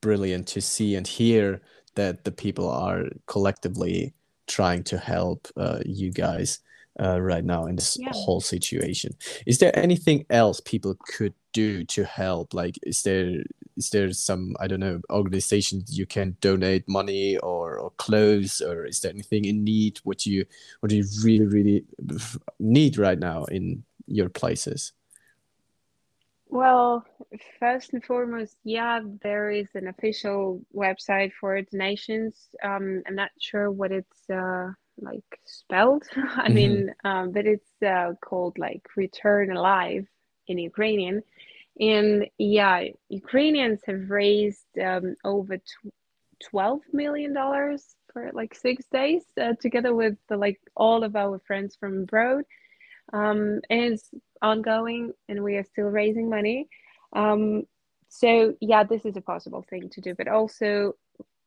brilliant 0.00 0.46
to 0.46 0.60
see 0.60 0.94
and 0.94 1.06
hear 1.06 1.60
that 1.96 2.24
the 2.24 2.32
people 2.32 2.70
are 2.70 3.04
collectively 3.26 4.14
trying 4.46 4.84
to 4.84 4.98
help 4.98 5.48
uh, 5.56 5.80
you 5.84 6.12
guys 6.12 6.60
uh, 7.00 7.20
right 7.20 7.44
now 7.44 7.66
in 7.66 7.76
this 7.76 7.96
yeah. 7.98 8.10
whole 8.12 8.40
situation. 8.40 9.14
Is 9.46 9.58
there 9.58 9.76
anything 9.78 10.24
else 10.30 10.60
people 10.60 10.96
could 11.08 11.34
do 11.52 11.84
to 11.84 12.04
help? 12.04 12.54
Like, 12.54 12.78
is 12.82 13.02
there 13.02 13.42
is 13.76 13.90
there 13.90 14.12
some 14.12 14.54
I 14.60 14.66
don't 14.66 14.80
know 14.80 15.00
organizations 15.10 15.98
you 15.98 16.06
can 16.06 16.36
donate 16.40 16.88
money 16.88 17.36
or, 17.38 17.78
or 17.78 17.90
clothes, 17.98 18.60
or 18.60 18.86
is 18.86 19.00
there 19.00 19.12
anything 19.12 19.44
in 19.44 19.64
need 19.64 19.98
what 20.04 20.24
you 20.24 20.46
what 20.80 20.90
do 20.90 20.96
you 20.96 21.04
really 21.22 21.46
really 21.46 21.84
need 22.58 22.98
right 22.98 23.18
now 23.18 23.44
in 23.44 23.84
your 24.06 24.28
places? 24.28 24.92
Well, 26.48 27.04
first 27.58 27.92
and 27.92 28.04
foremost, 28.04 28.56
yeah, 28.62 29.00
there 29.22 29.50
is 29.50 29.68
an 29.74 29.88
official 29.88 30.62
website 30.74 31.32
for 31.40 31.60
donations. 31.60 32.48
Um, 32.62 33.02
I'm 33.06 33.16
not 33.16 33.30
sure 33.40 33.70
what 33.70 33.90
it's 33.90 34.30
uh, 34.30 34.70
like 34.98 35.40
spelled. 35.44 36.04
I 36.16 36.18
mm-hmm. 36.18 36.54
mean, 36.54 36.94
um, 37.04 37.32
but 37.32 37.46
it's 37.46 37.70
uh, 37.84 38.12
called 38.24 38.58
like 38.58 38.82
Return 38.96 39.56
Alive 39.56 40.06
in 40.46 40.58
Ukrainian. 40.58 41.22
And 41.78 42.26
yeah, 42.38 42.84
Ukrainians 43.08 43.80
have 43.86 44.08
raised 44.08 44.66
um, 44.82 45.16
over 45.24 45.58
tw- 45.58 45.92
twelve 46.50 46.80
million 46.92 47.34
dollars 47.34 47.84
for 48.12 48.30
like 48.32 48.54
six 48.54 48.86
days, 48.86 49.24
uh, 49.40 49.54
together 49.60 49.94
with 49.94 50.16
the, 50.28 50.36
like 50.36 50.60
all 50.74 51.04
of 51.04 51.16
our 51.16 51.38
friends 51.40 51.76
from 51.76 52.02
abroad. 52.04 52.44
Um, 53.12 53.60
it's 53.70 54.08
ongoing 54.42 55.12
and 55.28 55.42
we 55.42 55.56
are 55.56 55.64
still 55.64 55.86
raising 55.86 56.28
money. 56.28 56.68
Um, 57.12 57.64
so, 58.08 58.54
yeah, 58.60 58.84
this 58.84 59.04
is 59.04 59.16
a 59.16 59.20
possible 59.20 59.64
thing 59.68 59.88
to 59.90 60.00
do, 60.00 60.14
but 60.14 60.28
also 60.28 60.94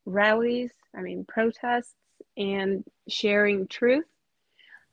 rallies, 0.06 0.72
I 0.96 1.02
mean, 1.02 1.26
protests 1.26 1.96
and 2.38 2.84
sharing 3.08 3.68
truth. 3.68 4.06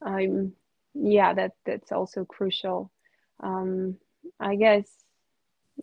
Um, 0.02 0.52
yeah, 0.94 1.34
that, 1.34 1.52
that's 1.64 1.92
also 1.92 2.24
crucial. 2.24 2.90
Um, 3.40 3.96
I 4.40 4.56
guess, 4.56 4.88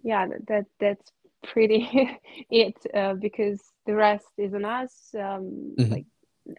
yeah, 0.03 0.27
that, 0.27 0.47
that 0.47 0.65
that's 0.79 1.11
pretty 1.43 2.19
it 2.49 2.75
uh, 2.93 3.13
because 3.13 3.61
the 3.85 3.93
rest 3.93 4.27
is 4.37 4.53
on 4.53 4.65
us. 4.65 4.93
Um, 5.13 5.75
mm-hmm. 5.77 5.91
Like, 5.91 6.05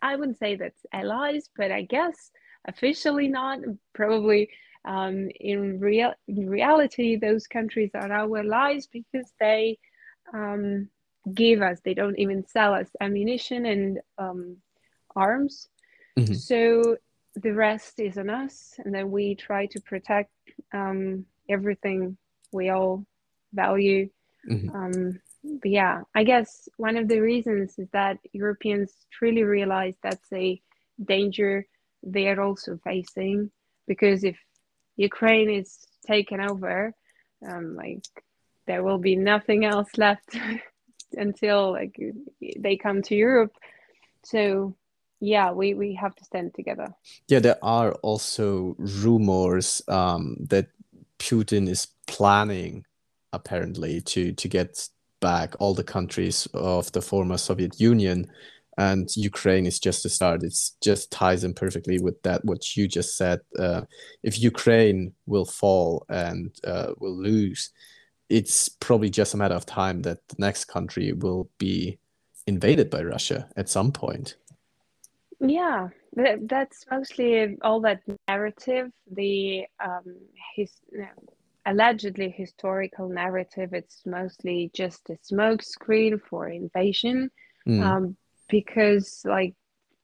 I 0.00 0.16
wouldn't 0.16 0.38
say 0.38 0.56
that's 0.56 0.86
allies, 0.92 1.48
but 1.56 1.70
I 1.70 1.82
guess 1.82 2.30
officially 2.64 3.28
not. 3.28 3.60
Probably 3.92 4.50
um, 4.84 5.28
in 5.40 5.80
real 5.80 6.14
in 6.28 6.48
reality, 6.48 7.16
those 7.16 7.46
countries 7.46 7.90
are 7.94 8.12
our 8.12 8.38
allies 8.38 8.86
because 8.86 9.32
they 9.40 9.78
um, 10.32 10.88
give 11.32 11.62
us 11.62 11.80
they 11.84 11.94
don't 11.94 12.18
even 12.18 12.46
sell 12.46 12.74
us 12.74 12.88
ammunition 13.00 13.66
and 13.66 14.00
um, 14.18 14.56
arms 15.16 15.68
mm-hmm. 16.18 16.34
so 16.34 16.96
the 17.36 17.52
rest 17.52 17.98
is 17.98 18.18
on 18.18 18.28
us 18.28 18.74
and 18.84 18.94
then 18.94 19.10
we 19.10 19.34
try 19.34 19.66
to 19.66 19.80
protect 19.80 20.30
um, 20.72 21.24
everything 21.48 22.16
we 22.52 22.68
all 22.68 23.04
value 23.52 24.08
mm-hmm. 24.48 24.68
um, 24.76 25.20
but 25.42 25.70
yeah 25.70 26.02
i 26.14 26.24
guess 26.24 26.68
one 26.76 26.96
of 26.96 27.08
the 27.08 27.20
reasons 27.20 27.78
is 27.78 27.88
that 27.92 28.18
europeans 28.32 28.92
truly 29.10 29.44
realize 29.44 29.94
that's 30.02 30.32
a 30.32 30.60
danger 31.06 31.66
they 32.06 32.28
are 32.28 32.40
also 32.40 32.78
facing 32.84 33.50
because 33.86 34.24
if 34.24 34.36
ukraine 34.96 35.50
is 35.50 35.86
taken 36.06 36.40
over 36.40 36.94
um, 37.46 37.74
like 37.74 38.04
there 38.66 38.82
will 38.82 38.98
be 38.98 39.16
nothing 39.16 39.64
else 39.64 39.88
left 39.96 40.36
until 41.12 41.72
like 41.72 41.98
they 42.58 42.76
come 42.76 43.02
to 43.02 43.14
europe. 43.14 43.52
So 44.24 44.76
yeah 45.20 45.52
we 45.52 45.74
we 45.74 45.94
have 45.94 46.14
to 46.16 46.24
stand 46.24 46.54
together. 46.54 46.88
Yeah 47.28 47.40
there 47.40 47.58
are 47.62 47.92
also 48.02 48.74
rumors 48.78 49.82
um, 49.88 50.36
that 50.48 50.68
putin 51.18 51.68
is 51.68 51.88
planning 52.06 52.84
apparently 53.32 54.00
to 54.00 54.32
to 54.32 54.48
get 54.48 54.88
back 55.20 55.54
all 55.58 55.74
the 55.74 55.84
countries 55.84 56.46
of 56.52 56.92
the 56.92 57.00
former 57.00 57.38
soviet 57.38 57.80
union 57.80 58.30
and 58.78 59.08
ukraine 59.16 59.66
is 59.66 59.78
just 59.78 60.04
a 60.04 60.08
start 60.08 60.42
it's 60.42 60.76
just 60.82 61.10
ties 61.10 61.44
in 61.44 61.54
perfectly 61.54 61.98
with 61.98 62.20
that 62.22 62.44
what 62.44 62.76
you 62.76 62.88
just 62.88 63.16
said 63.16 63.40
uh, 63.58 63.82
if 64.22 64.40
ukraine 64.40 65.12
will 65.26 65.44
fall 65.44 66.04
and 66.08 66.58
uh, 66.66 66.92
will 66.98 67.16
lose 67.16 67.70
it's 68.28 68.68
probably 68.68 69.10
just 69.10 69.34
a 69.34 69.36
matter 69.36 69.54
of 69.54 69.66
time 69.66 70.02
that 70.02 70.18
the 70.28 70.36
next 70.38 70.64
country 70.64 71.12
will 71.12 71.48
be 71.58 71.98
invaded 72.46 72.90
by 72.90 73.02
russia 73.02 73.48
at 73.56 73.68
some 73.68 73.92
point 73.92 74.36
yeah, 75.40 75.88
that's 76.14 76.86
mostly 76.90 77.56
all 77.62 77.80
that 77.80 78.00
narrative, 78.28 78.90
the 79.10 79.64
um, 79.82 80.16
his 80.54 80.72
allegedly 81.66 82.30
historical 82.30 83.08
narrative. 83.08 83.72
It's 83.72 84.02
mostly 84.06 84.70
just 84.74 85.10
a 85.10 85.14
smokescreen 85.14 86.20
for 86.20 86.48
invasion, 86.48 87.30
mm. 87.66 87.82
um, 87.82 88.16
because 88.48 89.22
like 89.24 89.54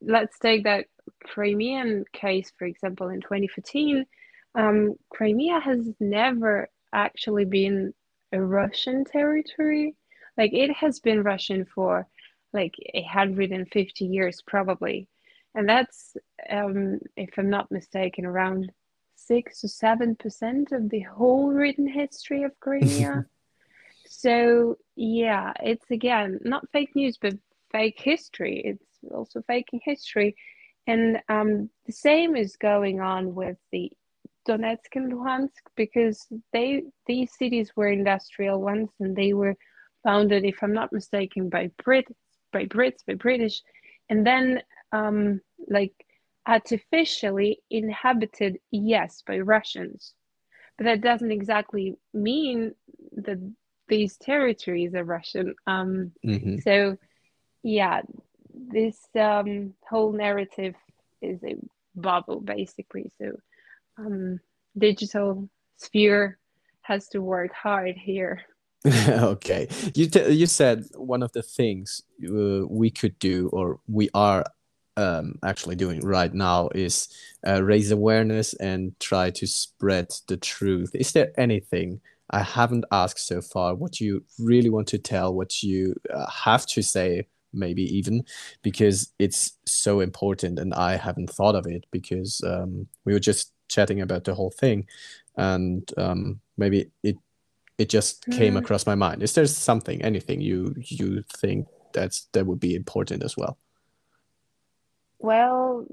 let's 0.02 0.38
take 0.38 0.64
that 0.64 0.86
Crimean 1.24 2.04
case 2.12 2.52
for 2.58 2.66
example 2.66 3.08
in 3.08 3.20
2014. 3.20 4.06
Um, 4.54 4.96
Crimea 5.10 5.60
has 5.60 5.88
never 6.00 6.68
actually 6.92 7.44
been 7.44 7.94
a 8.32 8.40
Russian 8.40 9.04
territory. 9.04 9.94
Like 10.36 10.52
it 10.52 10.72
has 10.72 11.00
been 11.00 11.22
Russian 11.22 11.64
for 11.64 12.06
like 12.52 12.74
150 12.94 14.04
years 14.04 14.42
probably 14.46 15.08
and 15.54 15.68
that's 15.68 16.16
um, 16.48 16.98
if 17.16 17.30
i'm 17.38 17.50
not 17.50 17.70
mistaken 17.70 18.24
around 18.24 18.70
six 19.14 19.62
or 19.62 19.68
seven 19.68 20.16
percent 20.16 20.72
of 20.72 20.88
the 20.88 21.00
whole 21.00 21.52
written 21.52 21.86
history 21.86 22.42
of 22.42 22.58
crimea 22.60 23.24
so 24.06 24.76
yeah 24.96 25.52
it's 25.62 25.90
again 25.90 26.38
not 26.42 26.68
fake 26.72 26.94
news 26.94 27.18
but 27.20 27.34
fake 27.70 28.00
history 28.00 28.62
it's 28.64 29.12
also 29.14 29.42
faking 29.46 29.80
history 29.84 30.34
and 30.86 31.18
um, 31.28 31.68
the 31.86 31.92
same 31.92 32.36
is 32.36 32.56
going 32.56 33.00
on 33.00 33.34
with 33.34 33.56
the 33.72 33.90
donetsk 34.48 34.94
and 34.94 35.12
luhansk 35.12 35.62
because 35.76 36.26
they 36.52 36.82
these 37.06 37.30
cities 37.38 37.72
were 37.76 37.88
industrial 37.88 38.60
ones 38.60 38.88
and 38.98 39.14
they 39.14 39.32
were 39.32 39.54
founded 40.02 40.44
if 40.44 40.62
i'm 40.62 40.72
not 40.72 40.92
mistaken 40.92 41.48
by 41.48 41.70
brit 41.84 42.06
by 42.52 42.64
brits 42.64 43.04
by 43.06 43.14
british 43.14 43.60
and 44.08 44.26
then 44.26 44.62
um, 44.92 45.40
like 45.68 45.94
artificially 46.46 47.60
inhabited, 47.70 48.58
yes, 48.70 49.22
by 49.26 49.38
Russians. 49.38 50.14
But 50.76 50.84
that 50.84 51.00
doesn't 51.00 51.30
exactly 51.30 51.96
mean 52.12 52.74
that 53.12 53.38
these 53.88 54.16
territories 54.16 54.94
are 54.94 55.04
Russian. 55.04 55.54
Um, 55.66 56.12
mm-hmm. 56.26 56.58
So, 56.58 56.96
yeah, 57.62 58.02
this 58.52 58.96
um, 59.18 59.74
whole 59.88 60.12
narrative 60.12 60.74
is 61.20 61.42
a 61.44 61.56
bubble, 61.94 62.40
basically. 62.40 63.10
So, 63.18 63.32
um, 63.98 64.40
digital 64.76 65.48
sphere 65.76 66.38
has 66.82 67.08
to 67.08 67.20
work 67.20 67.52
hard 67.52 67.96
here. 67.96 68.42
okay, 68.86 69.68
you 69.94 70.08
you 70.28 70.46
said 70.46 70.84
one 70.94 71.22
of 71.22 71.32
the 71.32 71.42
things 71.42 72.00
uh, 72.24 72.66
we 72.66 72.90
could 72.90 73.18
do, 73.18 73.50
or 73.52 73.80
we 73.86 74.08
are 74.14 74.44
um, 74.96 75.38
actually 75.44 75.76
doing 75.76 76.00
right 76.00 76.32
now 76.32 76.68
is 76.74 77.08
uh, 77.46 77.62
raise 77.62 77.90
awareness 77.90 78.54
and 78.54 78.98
try 78.98 79.30
to 79.30 79.46
spread 79.46 80.08
the 80.28 80.36
truth. 80.36 80.90
Is 80.94 81.12
there 81.12 81.32
anything 81.38 82.00
I 82.30 82.42
haven't 82.42 82.84
asked 82.90 83.26
so 83.26 83.40
far? 83.40 83.74
What 83.74 84.00
you 84.00 84.24
really 84.38 84.70
want 84.70 84.88
to 84.88 84.98
tell? 84.98 85.34
What 85.34 85.62
you 85.62 85.94
uh, 86.12 86.30
have 86.30 86.66
to 86.66 86.82
say? 86.82 87.26
Maybe 87.52 87.82
even 87.96 88.24
because 88.62 89.12
it's 89.18 89.58
so 89.66 90.00
important, 90.00 90.58
and 90.58 90.74
I 90.74 90.96
haven't 90.96 91.30
thought 91.30 91.54
of 91.54 91.66
it 91.66 91.86
because 91.90 92.40
um, 92.44 92.86
we 93.04 93.12
were 93.12 93.20
just 93.20 93.52
chatting 93.68 94.00
about 94.00 94.24
the 94.24 94.34
whole 94.34 94.50
thing, 94.50 94.86
and 95.36 95.90
um, 95.96 96.40
maybe 96.56 96.90
it 97.02 97.16
it 97.78 97.88
just 97.88 98.26
mm. 98.26 98.36
came 98.36 98.56
across 98.56 98.86
my 98.86 98.94
mind. 98.94 99.22
Is 99.22 99.32
there 99.34 99.46
something, 99.46 100.02
anything 100.02 100.40
you 100.40 100.74
you 100.78 101.24
think 101.36 101.66
that's 101.92 102.28
that 102.32 102.46
would 102.46 102.60
be 102.60 102.74
important 102.74 103.22
as 103.22 103.36
well? 103.36 103.58
Well, 105.18 105.86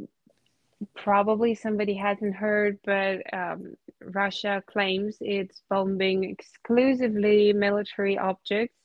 probably 0.95 1.55
somebody 1.55 1.95
hasn't 1.95 2.35
heard, 2.35 2.79
but 2.85 3.21
um, 3.33 3.75
Russia 4.01 4.63
claims 4.67 5.17
it's 5.21 5.61
bombing 5.69 6.23
exclusively 6.23 7.53
military 7.53 8.17
objects. 8.17 8.75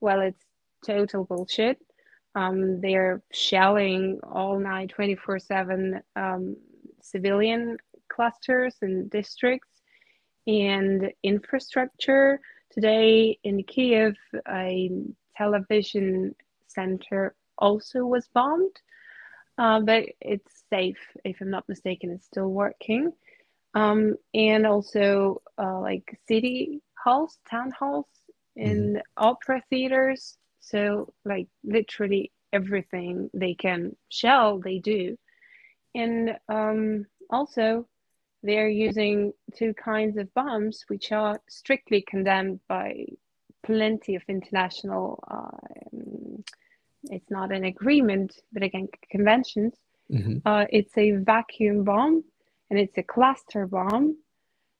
Well, 0.00 0.20
it's 0.20 0.42
total 0.84 1.24
bullshit. 1.24 1.78
Um, 2.36 2.80
they're 2.80 3.22
shelling 3.32 4.20
all 4.22 4.60
night, 4.60 4.90
24 4.90 5.34
um, 5.34 5.40
7 5.40 6.56
civilian 7.00 7.78
clusters 8.08 8.76
and 8.82 9.10
districts 9.10 9.82
and 10.46 11.10
infrastructure. 11.24 12.40
Today 12.70 13.38
in 13.42 13.64
Kiev, 13.64 14.14
a 14.48 14.90
television 15.36 16.36
center 16.68 17.34
also 17.58 18.04
was 18.04 18.28
bombed 18.32 18.78
uh, 19.58 19.80
but 19.80 20.04
it's 20.20 20.64
safe. 20.70 20.98
If 21.24 21.40
I'm 21.40 21.50
not 21.50 21.68
mistaken, 21.68 22.10
it's 22.10 22.26
still 22.26 22.48
working. 22.48 23.12
Um, 23.74 24.16
and 24.34 24.66
also 24.66 25.42
uh, 25.58 25.80
like 25.80 26.18
city 26.28 26.82
halls, 27.02 27.38
town 27.50 27.72
halls, 27.78 28.06
and 28.56 28.96
mm-hmm. 28.96 29.24
opera 29.24 29.62
theaters. 29.70 30.36
So 30.70 31.12
like 31.24 31.48
literally 31.64 32.32
everything 32.52 33.30
they 33.34 33.54
can 33.54 33.96
shell, 34.08 34.58
they 34.58 34.78
do. 34.78 35.16
And 35.94 36.36
um, 36.48 37.06
also, 37.30 37.86
they're 38.42 38.68
using 38.68 39.32
two 39.56 39.74
kinds 39.74 40.16
of 40.18 40.32
bombs, 40.34 40.84
which 40.88 41.10
are 41.12 41.40
strictly 41.48 42.02
condemned 42.02 42.60
by 42.68 43.06
plenty 43.64 44.14
of 44.14 44.22
international 44.28 45.24
uh, 45.28 45.56
it's 47.10 47.30
not 47.30 47.52
an 47.52 47.64
agreement, 47.64 48.40
but 48.52 48.62
again, 48.62 48.88
conventions. 49.10 49.74
Mm-hmm. 50.10 50.38
Uh, 50.44 50.66
it's 50.70 50.96
a 50.96 51.12
vacuum 51.12 51.84
bomb 51.84 52.24
and 52.70 52.78
it's 52.78 52.98
a 52.98 53.02
cluster 53.02 53.66
bomb. 53.66 54.16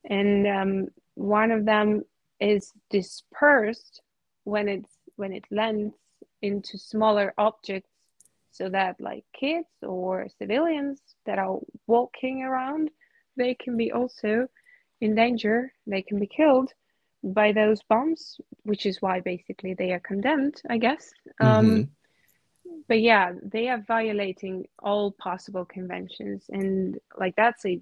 And 0.09 0.47
um, 0.47 0.89
one 1.15 1.51
of 1.51 1.65
them 1.65 2.03
is 2.41 2.73
dispersed 2.91 4.03
when 4.45 4.69
it's 4.69 4.96
when 5.17 5.33
it 5.33 5.45
lands 5.51 5.95
into 6.43 6.79
smaller 6.79 7.33
objects 7.39 7.91
so 8.51 8.69
that 8.69 8.97
like 9.01 9.25
kids 9.39 9.69
or 9.83 10.29
civilians 10.39 11.01
that 11.27 11.39
are 11.39 11.59
walking 11.87 12.43
around 12.43 12.91
they 13.37 13.55
can 13.55 13.77
be 13.77 13.93
also 13.93 14.47
in 15.01 15.15
danger 15.15 15.73
they 15.87 16.03
can 16.03 16.19
be 16.19 16.27
killed 16.27 16.73
by 17.23 17.53
those 17.53 17.83
bombs 17.89 18.41
which 18.63 18.87
is 18.87 19.03
why 19.03 19.21
basically 19.21 19.75
they 19.75 19.93
are 19.93 20.01
condemned 20.01 20.63
i 20.71 20.79
guess 20.79 21.11
um, 21.41 21.67
mm-hmm 21.67 21.83
but 22.89 23.01
yeah, 23.01 23.33
they 23.43 23.69
are 23.69 23.83
violating 23.87 24.67
all 24.79 25.13
possible 25.13 25.65
conventions, 25.65 26.45
and 26.49 26.99
like 27.19 27.35
that's 27.37 27.65
a 27.67 27.81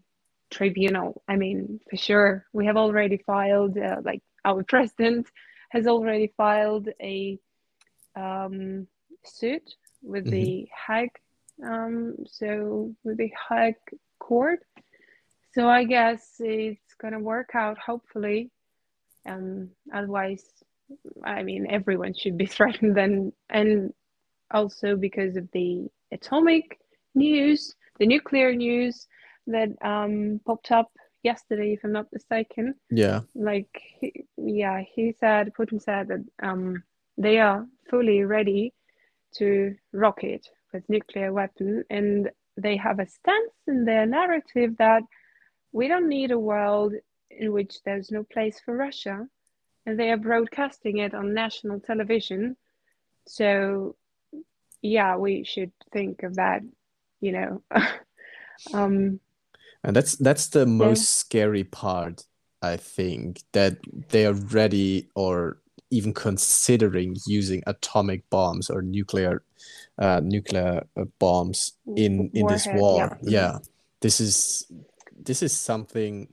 tribunal. 0.50 1.22
I 1.28 1.36
mean, 1.36 1.80
for 1.90 1.96
sure, 1.96 2.46
we 2.52 2.66
have 2.66 2.76
already 2.76 3.18
filed. 3.18 3.76
Uh, 3.76 4.00
like 4.04 4.22
our 4.44 4.62
president 4.68 5.26
has 5.70 5.86
already 5.86 6.32
filed 6.36 6.88
a 7.00 7.38
um, 8.16 8.86
suit 9.24 9.74
with 10.02 10.24
mm-hmm. 10.24 10.30
the 10.30 10.68
Hague, 10.86 11.18
um, 11.64 12.16
so 12.26 12.94
with 13.02 13.16
the 13.18 13.30
Hague 13.48 13.76
court. 14.18 14.60
So 15.52 15.68
I 15.68 15.84
guess 15.84 16.34
it's 16.40 16.94
gonna 17.00 17.20
work 17.20 17.50
out, 17.54 17.78
hopefully. 17.78 18.50
Um, 19.26 19.70
otherwise, 19.92 20.44
I 21.24 21.42
mean, 21.42 21.66
everyone 21.70 22.14
should 22.14 22.36
be 22.36 22.46
threatened, 22.54 22.98
and 22.98 23.32
and 23.50 23.92
also 24.50 24.96
because 24.96 25.36
of 25.36 25.48
the 25.52 25.88
atomic 26.12 26.78
news, 27.14 27.74
the 27.98 28.06
nuclear 28.06 28.54
news 28.54 29.06
that 29.46 29.70
um, 29.82 30.40
popped 30.46 30.70
up 30.70 30.90
yesterday, 31.24 31.72
if 31.72 31.82
I'm 31.82 31.92
not 31.92 32.12
mistaken. 32.12 32.74
Yeah. 32.90 33.20
Like, 33.34 33.82
he, 33.98 34.26
yeah, 34.36 34.82
he 34.94 35.14
said, 35.18 35.52
Putin 35.58 35.82
said 35.82 36.08
that 36.08 36.24
um, 36.42 36.84
they 37.16 37.38
are 37.40 37.66
fully 37.90 38.22
ready 38.24 38.72
to 39.36 39.74
rock 39.92 40.22
it 40.22 40.46
with 40.72 40.88
nuclear 40.88 41.32
weapon, 41.32 41.84
and 41.90 42.30
they 42.56 42.76
have 42.76 43.00
a 43.00 43.06
stance 43.06 43.54
in 43.66 43.84
their 43.84 44.06
narrative 44.06 44.76
that 44.78 45.02
we 45.72 45.88
don't 45.88 46.08
need 46.08 46.30
a 46.30 46.38
world 46.38 46.92
in 47.30 47.52
which 47.52 47.82
there's 47.84 48.12
no 48.12 48.22
place 48.22 48.60
for 48.64 48.76
Russia, 48.76 49.26
and 49.86 49.98
they 49.98 50.10
are 50.10 50.16
broadcasting 50.16 50.98
it 50.98 51.14
on 51.14 51.34
national 51.34 51.80
television. 51.80 52.56
So, 53.26 53.96
yeah, 54.82 55.16
we 55.16 55.44
should 55.44 55.72
think 55.92 56.22
of 56.22 56.36
that, 56.36 56.62
you 57.20 57.32
know. 57.32 57.62
um, 58.74 59.20
and 59.84 59.94
that's 59.94 60.16
that's 60.16 60.48
the 60.48 60.66
most 60.66 61.00
yeah. 61.00 61.04
scary 61.04 61.64
part, 61.64 62.24
I 62.62 62.76
think, 62.78 63.42
that 63.52 63.76
they 64.08 64.26
are 64.26 64.32
ready 64.32 65.08
or 65.14 65.58
even 65.90 66.12
considering 66.12 67.16
using 67.26 67.62
atomic 67.66 68.28
bombs 68.30 68.70
or 68.70 68.82
nuclear 68.82 69.42
uh, 69.98 70.20
nuclear 70.24 70.86
uh, 70.96 71.04
bombs 71.18 71.74
in 71.96 72.30
in 72.32 72.42
Warhead, 72.42 72.58
this 72.58 72.66
war. 72.74 73.18
Yeah. 73.22 73.30
yeah, 73.30 73.58
this 74.00 74.20
is 74.20 74.66
this 75.22 75.42
is 75.42 75.52
something 75.52 76.28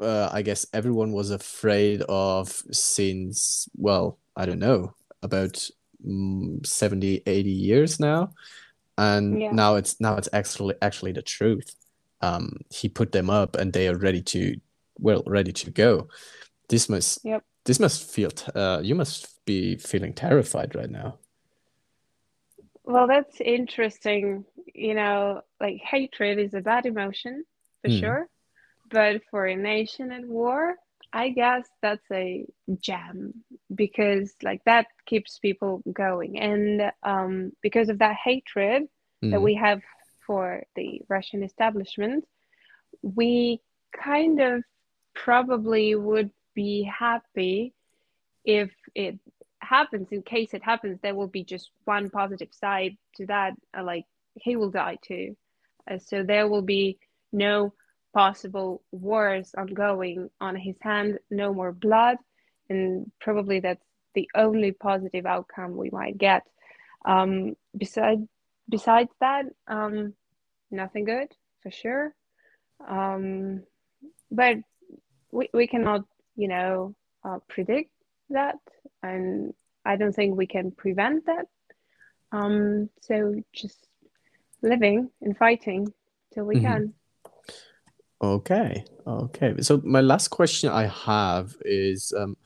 uh, 0.00 0.28
I 0.32 0.42
guess 0.42 0.66
everyone 0.72 1.12
was 1.12 1.30
afraid 1.30 2.02
of 2.08 2.50
since 2.72 3.68
well 3.76 4.18
I 4.36 4.46
don't 4.46 4.58
know 4.58 4.94
about 5.22 5.68
um, 6.04 6.60
70 6.64 7.22
80 7.26 7.50
years 7.50 8.00
now 8.00 8.30
and 8.98 9.40
yeah. 9.40 9.52
now 9.52 9.76
it's 9.76 10.00
now 10.00 10.16
it's 10.16 10.28
actually 10.32 10.74
actually 10.82 11.12
the 11.12 11.22
truth 11.22 11.76
um, 12.22 12.58
he 12.70 12.88
put 12.88 13.12
them 13.12 13.28
up 13.28 13.56
and 13.56 13.72
they 13.72 13.88
are 13.88 13.96
ready 13.96 14.22
to 14.22 14.56
well 14.98 15.22
ready 15.26 15.52
to 15.52 15.70
go 15.70 16.08
this 16.68 16.88
must 16.88 17.18
yep. 17.24 17.44
this 17.64 17.80
must 17.80 18.10
feel 18.10 18.30
uh, 18.54 18.80
you 18.82 18.94
must 18.94 19.44
be 19.44 19.76
feeling 19.76 20.12
terrified 20.12 20.74
right 20.74 20.90
now 20.90 21.18
well 22.84 23.06
that's 23.06 23.40
interesting 23.40 24.44
you 24.74 24.94
know 24.94 25.42
like 25.60 25.76
hatred 25.76 26.38
is 26.38 26.54
a 26.54 26.60
bad 26.60 26.86
emotion 26.86 27.44
for 27.82 27.90
mm. 27.90 28.00
sure 28.00 28.28
but 28.90 29.20
for 29.30 29.46
a 29.46 29.56
nation 29.56 30.12
at 30.12 30.24
war 30.24 30.76
i 31.12 31.28
guess 31.30 31.66
that's 31.80 32.06
a 32.12 32.46
gem 32.80 33.32
because 33.74 34.34
like 34.42 34.62
that 34.64 34.86
keeps 35.06 35.38
people 35.38 35.82
going 35.92 36.38
and 36.38 36.92
um, 37.02 37.52
because 37.62 37.88
of 37.88 37.98
that 37.98 38.16
hatred 38.22 38.84
mm. 39.24 39.30
that 39.30 39.38
hmm. 39.38 39.44
we 39.44 39.54
have 39.54 39.80
for 40.26 40.64
the 40.76 41.02
Russian 41.08 41.42
establishment, 41.42 42.26
we 43.02 43.60
kind 43.92 44.40
of 44.40 44.62
probably 45.14 45.94
would 45.94 46.30
be 46.54 46.82
happy 46.82 47.74
if 48.44 48.70
it 48.94 49.18
happens. 49.60 50.08
In 50.10 50.22
case 50.22 50.54
it 50.54 50.62
happens, 50.62 50.98
there 51.02 51.14
will 51.14 51.28
be 51.28 51.44
just 51.44 51.70
one 51.84 52.10
positive 52.10 52.48
side 52.52 52.96
to 53.16 53.26
that, 53.26 53.54
uh, 53.76 53.82
like 53.82 54.04
he 54.34 54.56
will 54.56 54.70
die 54.70 54.98
too. 55.02 55.36
Uh, 55.90 55.98
so 55.98 56.22
there 56.22 56.48
will 56.48 56.62
be 56.62 56.98
no 57.32 57.72
possible 58.14 58.82
wars 58.92 59.54
ongoing 59.56 60.28
on 60.40 60.54
his 60.56 60.76
hand, 60.80 61.18
no 61.30 61.52
more 61.52 61.72
blood, 61.72 62.18
and 62.68 63.10
probably 63.20 63.60
that's 63.60 63.84
the 64.14 64.28
only 64.34 64.72
positive 64.72 65.26
outcome 65.26 65.76
we 65.76 65.90
might 65.90 66.18
get. 66.18 66.42
Um, 67.04 67.56
besides, 67.76 68.22
besides 68.68 69.10
that, 69.20 69.46
um, 69.66 70.14
nothing 70.70 71.04
good 71.04 71.28
for 71.62 71.70
sure. 71.70 72.14
Um, 72.88 73.62
but 74.30 74.56
we, 75.30 75.48
we 75.52 75.66
cannot, 75.66 76.04
you 76.36 76.48
know, 76.48 76.94
uh, 77.24 77.38
predict 77.48 77.90
that. 78.30 78.56
And 79.02 79.54
I 79.84 79.96
don't 79.96 80.12
think 80.12 80.36
we 80.36 80.46
can 80.46 80.70
prevent 80.70 81.26
that. 81.26 81.46
Um, 82.32 82.88
so 83.02 83.42
just 83.52 83.86
living 84.62 85.10
and 85.20 85.36
fighting 85.36 85.92
till 86.32 86.44
we 86.44 86.56
mm-hmm. 86.56 86.66
can. 86.66 86.94
Okay. 88.22 88.84
Okay. 89.06 89.54
So 89.60 89.80
my 89.84 90.00
last 90.00 90.28
question 90.28 90.70
I 90.70 90.86
have 90.86 91.56
is 91.64 92.12
um, 92.16 92.36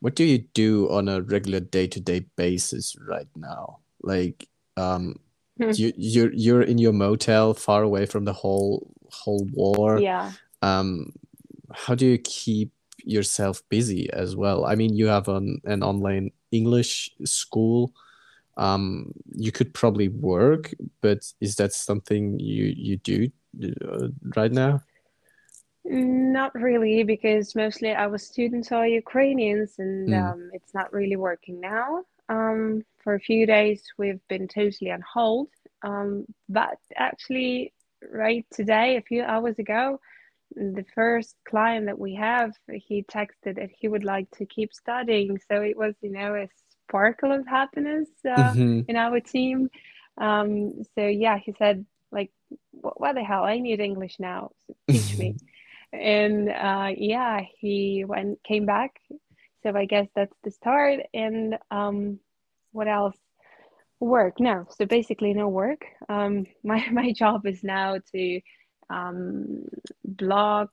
what 0.00 0.14
do 0.14 0.24
you 0.24 0.38
do 0.54 0.90
on 0.90 1.08
a 1.08 1.22
regular 1.22 1.60
day-to-day 1.60 2.26
basis 2.36 2.96
right 3.06 3.28
now? 3.34 3.78
Like 4.02 4.48
um. 4.76 5.16
You 5.58 5.92
you're 5.96 6.32
you're 6.32 6.62
in 6.62 6.78
your 6.78 6.92
motel 6.92 7.54
far 7.54 7.82
away 7.82 8.06
from 8.06 8.24
the 8.24 8.32
whole 8.32 8.90
whole 9.10 9.46
war. 9.52 9.98
Yeah. 9.98 10.32
Um 10.62 11.12
how 11.74 11.94
do 11.94 12.06
you 12.06 12.18
keep 12.18 12.72
yourself 13.04 13.62
busy 13.68 14.10
as 14.12 14.36
well? 14.36 14.64
I 14.64 14.74
mean 14.74 14.94
you 14.94 15.06
have 15.06 15.28
an, 15.28 15.60
an 15.64 15.82
online 15.82 16.30
english 16.50 17.10
school. 17.24 17.92
Um 18.56 19.12
you 19.34 19.52
could 19.52 19.72
probably 19.74 20.08
work 20.08 20.74
but 21.00 21.20
is 21.40 21.56
that 21.56 21.72
something 21.72 22.38
you 22.38 22.72
you 22.76 22.96
do 22.98 23.30
uh, 23.62 24.08
right 24.36 24.52
now? 24.52 24.82
Not 25.84 26.54
really 26.54 27.02
because 27.02 27.56
mostly 27.56 27.92
our 27.92 28.16
students 28.16 28.70
are 28.70 28.86
ukrainians 28.86 29.74
and 29.78 30.08
mm. 30.08 30.22
um, 30.22 30.50
it's 30.52 30.72
not 30.74 30.92
really 30.92 31.16
working 31.16 31.60
now 31.60 32.04
um, 32.32 32.82
for 33.04 33.14
a 33.14 33.20
few 33.20 33.46
days, 33.46 33.82
we've 33.98 34.26
been 34.28 34.48
totally 34.48 34.90
on 34.90 35.02
hold. 35.02 35.48
Um, 35.82 36.24
but 36.48 36.78
actually, 36.96 37.74
right 38.10 38.46
today, 38.50 38.96
a 38.96 39.02
few 39.02 39.22
hours 39.22 39.58
ago, 39.58 40.00
the 40.54 40.84
first 40.94 41.34
client 41.48 41.86
that 41.86 41.98
we 41.98 42.14
have, 42.14 42.52
he 42.72 43.02
texted 43.02 43.56
that 43.56 43.70
he 43.78 43.88
would 43.88 44.04
like 44.04 44.30
to 44.32 44.46
keep 44.46 44.72
studying. 44.72 45.38
So 45.50 45.60
it 45.60 45.76
was, 45.76 45.94
you 46.00 46.10
know, 46.10 46.34
a 46.34 46.48
sparkle 46.88 47.32
of 47.32 47.46
happiness 47.46 48.08
uh, 48.24 48.52
mm-hmm. 48.52 48.80
in 48.88 48.96
our 48.96 49.20
team. 49.20 49.68
Um, 50.18 50.84
so 50.94 51.06
yeah, 51.06 51.38
he 51.38 51.54
said, 51.58 51.84
like, 52.10 52.30
what, 52.70 53.00
what, 53.00 53.14
the 53.14 53.24
hell? 53.24 53.44
I 53.44 53.58
need 53.58 53.80
English 53.80 54.16
now. 54.18 54.52
So 54.66 54.74
teach 54.88 55.18
me. 55.18 55.36
and 55.92 56.48
uh, 56.48 56.90
yeah, 56.96 57.40
he 57.58 58.04
went 58.06 58.42
came 58.42 58.66
back 58.66 59.00
so 59.62 59.76
I 59.76 59.84
guess 59.84 60.08
that's 60.14 60.36
the 60.44 60.50
start. 60.50 61.00
And 61.14 61.58
um, 61.70 62.18
what 62.72 62.88
else? 62.88 63.16
Work. 64.00 64.40
No. 64.40 64.66
So 64.70 64.84
basically, 64.84 65.32
no 65.32 65.48
work. 65.48 65.84
Um, 66.08 66.46
my 66.64 66.88
my 66.90 67.12
job 67.12 67.46
is 67.46 67.62
now 67.62 67.98
to 68.12 68.40
um, 68.90 69.64
blog, 70.04 70.68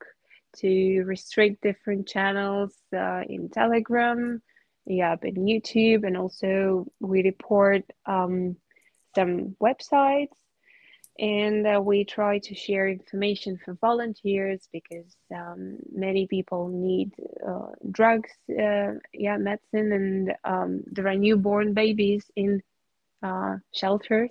to 0.58 1.04
restrict 1.04 1.62
different 1.62 2.08
channels 2.08 2.75
uh, 2.95 3.21
in 3.30 3.49
Telegram, 3.49 4.41
yeah, 4.86 5.15
in 5.21 5.36
YouTube, 5.36 6.06
and 6.06 6.17
also 6.17 6.88
we 6.99 7.23
report 7.23 7.84
um, 8.08 8.56
some 9.15 9.56
websites 9.62 10.36
and 11.20 11.68
uh, 11.68 11.82
we 11.82 12.04
try 12.06 12.40
to 12.40 12.56
share 12.56 12.88
information 12.88 13.60
for 13.64 13.74
volunteers 13.76 14.68
because 14.72 15.16
um, 15.36 15.78
many 15.92 16.26
people 16.28 16.70
need 16.70 17.12
uh, 17.48 17.68
drugs 17.92 18.32
uh, 18.52 18.94
yeah 19.14 19.38
medicine 19.38 19.92
and 19.92 20.34
um, 20.46 20.84
there 20.88 21.08
are 21.08 21.16
newborn 21.16 21.74
babies 21.74 22.26
in 22.36 22.62
uh, 23.24 23.58
shelters. 23.74 24.30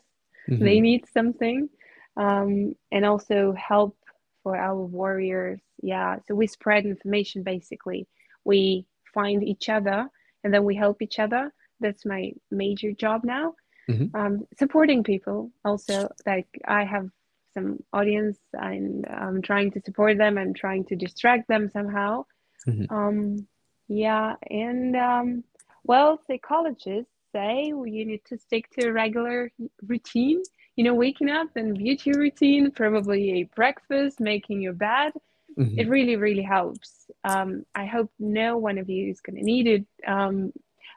Mm-hmm. 0.48 0.64
they 0.64 0.80
need 0.80 1.04
something 1.12 1.68
um, 2.16 2.74
and 2.90 3.04
also 3.04 3.52
help 3.52 3.96
for 4.42 4.56
our 4.56 4.80
warriors 4.80 5.60
yeah. 5.82 6.16
So 6.26 6.34
we 6.34 6.46
spread 6.46 6.86
information 6.86 7.42
basically. 7.42 8.06
We 8.44 8.86
find 9.14 9.42
each 9.42 9.68
other 9.68 10.08
and 10.44 10.52
then 10.52 10.64
we 10.64 10.74
help 10.74 11.02
each 11.02 11.18
other. 11.18 11.52
That's 11.80 12.04
my 12.04 12.32
major 12.50 12.92
job 12.92 13.22
now 13.24 13.54
mm-hmm. 13.88 14.16
um, 14.16 14.46
supporting 14.58 15.02
people 15.02 15.50
also 15.64 16.08
like 16.26 16.48
i 16.66 16.84
have 16.84 17.08
some 17.54 17.82
audience 17.92 18.38
and 18.52 19.06
i'm 19.06 19.42
trying 19.42 19.70
to 19.70 19.80
support 19.84 20.18
them 20.18 20.38
i'm 20.38 20.54
trying 20.54 20.84
to 20.84 20.96
distract 20.96 21.48
them 21.48 21.70
somehow 21.72 22.24
mm-hmm. 22.66 22.94
um, 22.94 23.46
yeah 23.88 24.34
and 24.50 24.96
um, 24.96 25.44
well 25.84 26.20
psychologists 26.26 27.12
say 27.32 27.66
you 27.66 28.04
need 28.04 28.24
to 28.24 28.38
stick 28.38 28.70
to 28.70 28.88
a 28.88 28.92
regular 28.92 29.50
routine 29.86 30.42
you 30.76 30.84
know 30.84 30.94
waking 30.94 31.30
up 31.30 31.48
and 31.56 31.76
beauty 31.76 32.12
routine 32.12 32.70
probably 32.70 33.40
a 33.40 33.42
breakfast 33.54 34.20
making 34.20 34.60
your 34.60 34.72
bed 34.72 35.12
mm-hmm. 35.58 35.78
it 35.78 35.88
really 35.88 36.16
really 36.16 36.42
helps 36.42 37.10
um, 37.24 37.64
i 37.74 37.84
hope 37.86 38.10
no 38.18 38.56
one 38.56 38.78
of 38.78 38.88
you 38.88 39.10
is 39.10 39.20
going 39.20 39.36
to 39.36 39.42
need 39.42 39.66
it 39.66 39.86
um, 40.06 40.52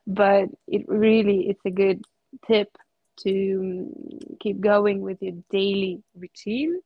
but 0.07 0.45
it 0.67 0.87
really 0.87 1.49
it's 1.49 1.65
a 1.65 1.71
good 1.71 2.03
tip 2.45 2.77
to 3.17 4.35
keep 4.39 4.59
going 4.59 5.01
with 5.01 5.21
your 5.21 5.35
daily 5.49 6.01
routine. 6.15 6.79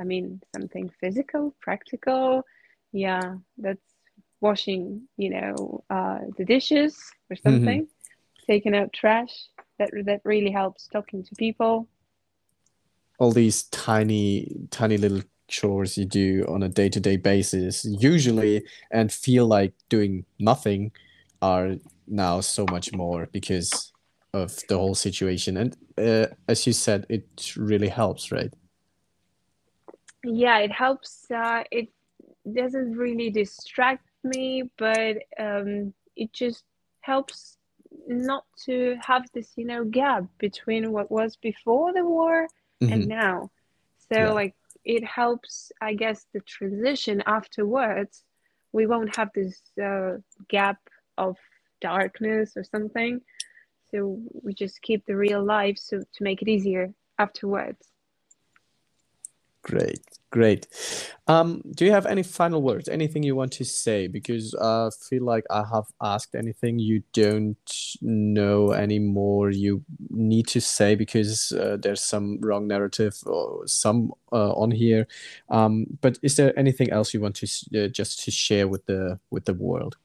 I 0.00 0.04
mean, 0.04 0.40
something 0.54 0.90
physical, 1.00 1.54
practical. 1.60 2.44
Yeah, 2.92 3.34
that's 3.58 3.82
washing, 4.40 5.08
you 5.16 5.30
know, 5.30 5.84
uh, 5.90 6.20
the 6.36 6.44
dishes 6.44 6.96
or 7.28 7.36
mm-hmm. 7.36 7.48
something, 7.48 7.82
mm-hmm. 7.82 8.46
taking 8.46 8.76
out 8.76 8.92
trash. 8.92 9.34
That 9.78 9.90
that 10.06 10.20
really 10.24 10.50
helps 10.50 10.88
talking 10.88 11.22
to 11.24 11.34
people. 11.36 11.88
All 13.18 13.32
these 13.32 13.64
tiny, 13.64 14.48
tiny 14.70 14.96
little 14.96 15.22
chores 15.48 15.98
you 15.98 16.04
do 16.04 16.44
on 16.48 16.62
a 16.62 16.68
day-to-day 16.68 17.16
basis, 17.16 17.84
usually, 17.84 18.64
and 18.90 19.12
feel 19.12 19.46
like 19.46 19.72
doing 19.88 20.24
nothing, 20.38 20.92
are 21.42 21.76
now 22.06 22.40
so 22.40 22.64
much 22.70 22.92
more 22.92 23.28
because 23.32 23.92
of 24.34 24.56
the 24.68 24.76
whole 24.76 24.94
situation. 24.94 25.56
And 25.56 25.76
uh, 25.96 26.34
as 26.48 26.66
you 26.66 26.72
said, 26.72 27.06
it 27.08 27.54
really 27.56 27.88
helps, 27.88 28.30
right? 28.30 28.52
Yeah, 30.24 30.58
it 30.58 30.72
helps. 30.72 31.30
Uh, 31.30 31.64
it 31.70 31.88
doesn't 32.52 32.96
really 32.96 33.30
distract 33.30 34.06
me, 34.24 34.70
but 34.76 35.18
um, 35.38 35.94
it 36.16 36.32
just 36.32 36.64
helps 37.00 37.56
not 38.06 38.44
to 38.64 38.96
have 39.00 39.24
this, 39.32 39.52
you 39.56 39.64
know, 39.64 39.84
gap 39.84 40.24
between 40.38 40.92
what 40.92 41.10
was 41.10 41.36
before 41.36 41.92
the 41.92 42.04
war 42.04 42.48
mm-hmm. 42.82 42.92
and 42.92 43.06
now. 43.06 43.50
So, 44.12 44.18
yeah. 44.18 44.32
like, 44.32 44.54
it 44.84 45.04
helps, 45.04 45.70
I 45.80 45.94
guess, 45.94 46.26
the 46.32 46.40
transition 46.40 47.22
afterwards. 47.26 48.24
We 48.72 48.86
won't 48.86 49.16
have 49.16 49.30
this 49.34 49.60
uh, 49.82 50.18
gap 50.48 50.78
of 51.16 51.36
darkness 51.80 52.56
or 52.56 52.64
something. 52.64 53.20
So 53.90 54.20
we 54.42 54.54
just 54.54 54.82
keep 54.82 55.06
the 55.06 55.16
real 55.16 55.42
life 55.44 55.78
so 55.78 56.00
to 56.00 56.22
make 56.22 56.42
it 56.42 56.48
easier 56.48 56.92
afterwards. 57.18 57.88
Great, 59.62 60.00
great. 60.30 60.66
Um, 61.26 61.62
do 61.74 61.84
you 61.84 61.92
have 61.92 62.06
any 62.06 62.22
final 62.22 62.62
words? 62.62 62.88
Anything 62.88 63.22
you 63.22 63.36
want 63.36 63.52
to 63.52 63.64
say? 63.64 64.06
Because 64.06 64.54
I 64.54 64.88
feel 65.08 65.24
like 65.24 65.44
I 65.50 65.64
have 65.70 65.84
asked 66.00 66.34
anything 66.34 66.78
you 66.78 67.02
don't 67.12 67.56
know 68.00 68.72
anymore. 68.72 69.50
You 69.50 69.84
need 70.08 70.46
to 70.48 70.60
say 70.60 70.94
because 70.94 71.52
uh, 71.52 71.76
there's 71.78 72.00
some 72.00 72.40
wrong 72.40 72.66
narrative 72.66 73.18
or 73.26 73.66
some 73.66 74.12
uh, 74.32 74.52
on 74.52 74.70
here. 74.70 75.06
Um, 75.50 75.86
but 76.00 76.18
is 76.22 76.36
there 76.36 76.58
anything 76.58 76.90
else 76.90 77.12
you 77.12 77.20
want 77.20 77.36
to 77.36 77.84
uh, 77.84 77.88
just 77.88 78.24
to 78.24 78.30
share 78.30 78.68
with 78.68 78.86
the 78.86 79.18
with 79.30 79.44
the 79.44 79.54
world? 79.54 79.98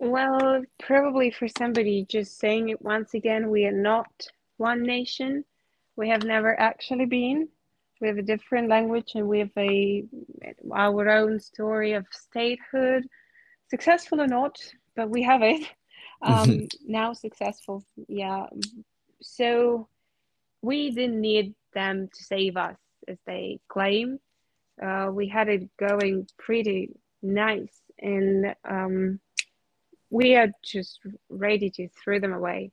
Well, 0.00 0.62
probably 0.78 1.30
for 1.30 1.48
somebody 1.48 2.06
just 2.08 2.38
saying 2.38 2.68
it 2.68 2.80
once 2.82 3.14
again, 3.14 3.50
we 3.50 3.66
are 3.66 3.72
not 3.72 4.28
one 4.56 4.82
nation. 4.82 5.44
We 5.96 6.08
have 6.10 6.22
never 6.22 6.58
actually 6.58 7.06
been. 7.06 7.48
We 8.00 8.06
have 8.06 8.18
a 8.18 8.22
different 8.22 8.68
language 8.68 9.12
and 9.16 9.26
we 9.28 9.40
have 9.40 9.50
a 9.56 10.04
our 10.72 11.08
own 11.08 11.40
story 11.40 11.94
of 11.94 12.06
statehood, 12.12 13.08
successful 13.68 14.20
or 14.20 14.28
not, 14.28 14.56
but 14.94 15.10
we 15.10 15.22
have 15.22 15.42
it. 15.42 15.66
Um, 16.20 16.66
now 16.84 17.12
successful, 17.12 17.84
yeah. 18.08 18.46
So 19.22 19.86
we 20.62 20.90
didn't 20.90 21.20
need 21.20 21.54
them 21.74 22.08
to 22.12 22.24
save 22.24 22.56
us, 22.56 22.76
as 23.06 23.18
they 23.24 23.60
claim. 23.68 24.18
Uh, 24.82 25.10
we 25.12 25.28
had 25.28 25.48
it 25.48 25.68
going 25.76 26.26
pretty 26.36 26.90
nice, 27.22 27.80
and 28.00 28.52
um, 28.64 29.20
we 30.10 30.36
are 30.36 30.48
just 30.64 31.00
ready 31.28 31.70
to 31.70 31.88
throw 32.02 32.18
them 32.18 32.32
away. 32.32 32.70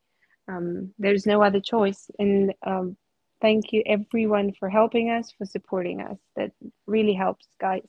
Um, 0.47 0.93
there's 0.99 1.25
no 1.25 1.41
other 1.41 1.59
choice. 1.59 2.09
And 2.19 2.53
um, 2.65 2.97
thank 3.41 3.73
you, 3.73 3.83
everyone, 3.85 4.53
for 4.53 4.69
helping 4.69 5.09
us, 5.09 5.33
for 5.37 5.45
supporting 5.45 6.01
us. 6.01 6.17
That 6.35 6.51
really 6.85 7.13
helps, 7.13 7.47
guys. 7.59 7.87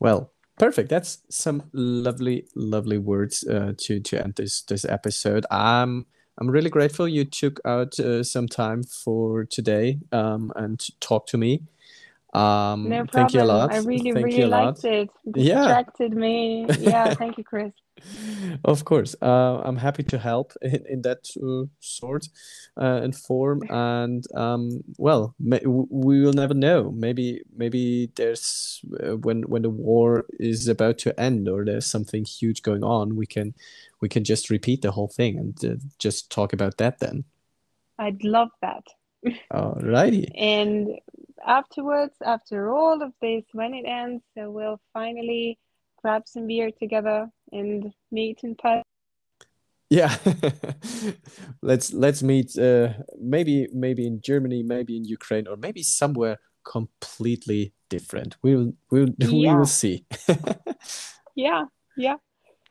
Well, 0.00 0.32
perfect. 0.58 0.88
That's 0.88 1.18
some 1.28 1.64
lovely, 1.72 2.46
lovely 2.54 2.98
words 2.98 3.46
uh, 3.46 3.72
to 3.78 4.00
to 4.00 4.22
end 4.22 4.34
this 4.36 4.62
this 4.62 4.84
episode. 4.84 5.44
I'm 5.50 6.06
I'm 6.38 6.48
really 6.48 6.70
grateful 6.70 7.08
you 7.08 7.24
took 7.24 7.60
out 7.64 7.98
uh, 7.98 8.22
some 8.22 8.46
time 8.46 8.84
for 8.84 9.44
today 9.44 9.98
um, 10.12 10.52
and 10.54 10.80
talk 11.00 11.26
to 11.28 11.38
me. 11.38 11.62
Um, 12.38 12.88
no 12.88 12.98
problem. 12.98 13.08
Thank 13.12 13.34
you 13.34 13.42
a 13.42 13.44
lot. 13.44 13.72
I 13.72 13.78
really, 13.78 14.12
thank 14.12 14.26
really 14.26 14.44
liked 14.44 14.84
it. 14.84 15.10
Distracted 15.28 16.12
yeah. 16.12 16.18
me. 16.18 16.66
Yeah, 16.78 17.14
thank 17.20 17.36
you, 17.36 17.42
Chris. 17.42 17.72
of 18.64 18.84
course, 18.84 19.16
uh, 19.20 19.60
I'm 19.64 19.76
happy 19.76 20.04
to 20.04 20.18
help 20.18 20.52
in, 20.62 20.86
in 20.88 21.02
that 21.02 21.28
uh, 21.42 21.66
sort 21.80 22.28
uh, 22.80 23.00
and 23.02 23.16
form. 23.16 23.62
And 23.68 24.24
um, 24.36 24.84
well, 24.98 25.34
may, 25.40 25.60
we 25.66 26.20
will 26.20 26.32
never 26.32 26.54
know. 26.54 26.92
Maybe, 26.92 27.42
maybe 27.56 28.12
there's 28.14 28.82
uh, 29.02 29.16
when 29.16 29.42
when 29.42 29.62
the 29.62 29.70
war 29.70 30.26
is 30.38 30.68
about 30.68 30.98
to 30.98 31.18
end 31.18 31.48
or 31.48 31.64
there's 31.64 31.86
something 31.86 32.24
huge 32.24 32.62
going 32.62 32.84
on, 32.84 33.16
we 33.16 33.26
can 33.26 33.52
we 34.00 34.08
can 34.08 34.22
just 34.22 34.48
repeat 34.48 34.82
the 34.82 34.92
whole 34.92 35.08
thing 35.08 35.38
and 35.38 35.64
uh, 35.64 35.76
just 35.98 36.30
talk 36.30 36.52
about 36.52 36.76
that 36.76 37.00
then. 37.00 37.24
I'd 37.98 38.22
love 38.22 38.50
that. 38.62 38.84
Alrighty. 39.52 40.30
and 40.36 41.00
afterwards, 41.46 42.14
after 42.24 42.70
all 42.70 43.02
of 43.02 43.12
this, 43.20 43.44
when 43.52 43.74
it 43.74 43.84
ends, 43.86 44.22
so 44.36 44.50
we'll 44.50 44.80
finally 44.92 45.58
grab 46.02 46.22
some 46.26 46.46
beer 46.46 46.70
together 46.70 47.28
and 47.52 47.92
meet 48.10 48.40
in 48.42 48.54
person. 48.54 48.82
Yeah, 49.90 50.14
let's 51.62 51.92
let's 51.92 52.22
meet. 52.22 52.58
Uh, 52.58 52.92
maybe 53.18 53.68
maybe 53.72 54.06
in 54.06 54.20
Germany, 54.20 54.62
maybe 54.62 54.96
in 54.96 55.04
Ukraine, 55.04 55.46
or 55.46 55.56
maybe 55.56 55.82
somewhere 55.82 56.38
completely 56.62 57.72
different. 57.88 58.36
We'll 58.42 58.74
we'll 58.90 59.08
yeah. 59.18 59.52
we 59.52 59.58
will 59.58 59.66
see. 59.82 60.04
yeah, 61.34 61.64
yeah. 61.96 62.16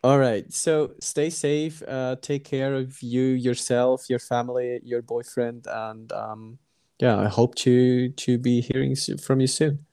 All 0.03 0.19
right. 0.19 0.51
So 0.53 0.91
stay 1.01 1.31
safe. 1.31 1.81
Uh, 1.87 2.17
take 2.21 2.43
care 2.43 2.75
of 2.75 3.01
you, 3.01 3.23
yourself, 3.23 4.09
your 4.09 4.19
family, 4.19 4.79
your 4.83 5.01
boyfriend, 5.01 5.65
and 5.67 6.11
um, 6.11 6.59
yeah, 6.99 7.17
I 7.19 7.27
hope 7.27 7.55
to 7.55 8.09
to 8.09 8.37
be 8.37 8.61
hearing 8.61 8.95
from 8.95 9.41
you 9.41 9.47
soon. 9.47 9.85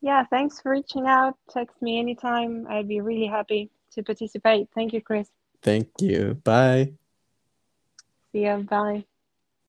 Yeah, 0.00 0.24
thanks 0.28 0.60
for 0.60 0.72
reaching 0.72 1.06
out. 1.06 1.36
Text 1.50 1.80
me 1.80 1.98
anytime. 1.98 2.66
I'd 2.68 2.88
be 2.88 3.00
really 3.00 3.26
happy 3.26 3.70
to 3.92 4.02
participate. 4.02 4.68
Thank 4.74 4.92
you, 4.92 5.00
Chris. 5.00 5.28
Thank 5.62 5.88
you. 6.00 6.34
Bye. 6.44 6.92
See 8.32 8.44
you. 8.44 8.66
Bye. 8.68 9.04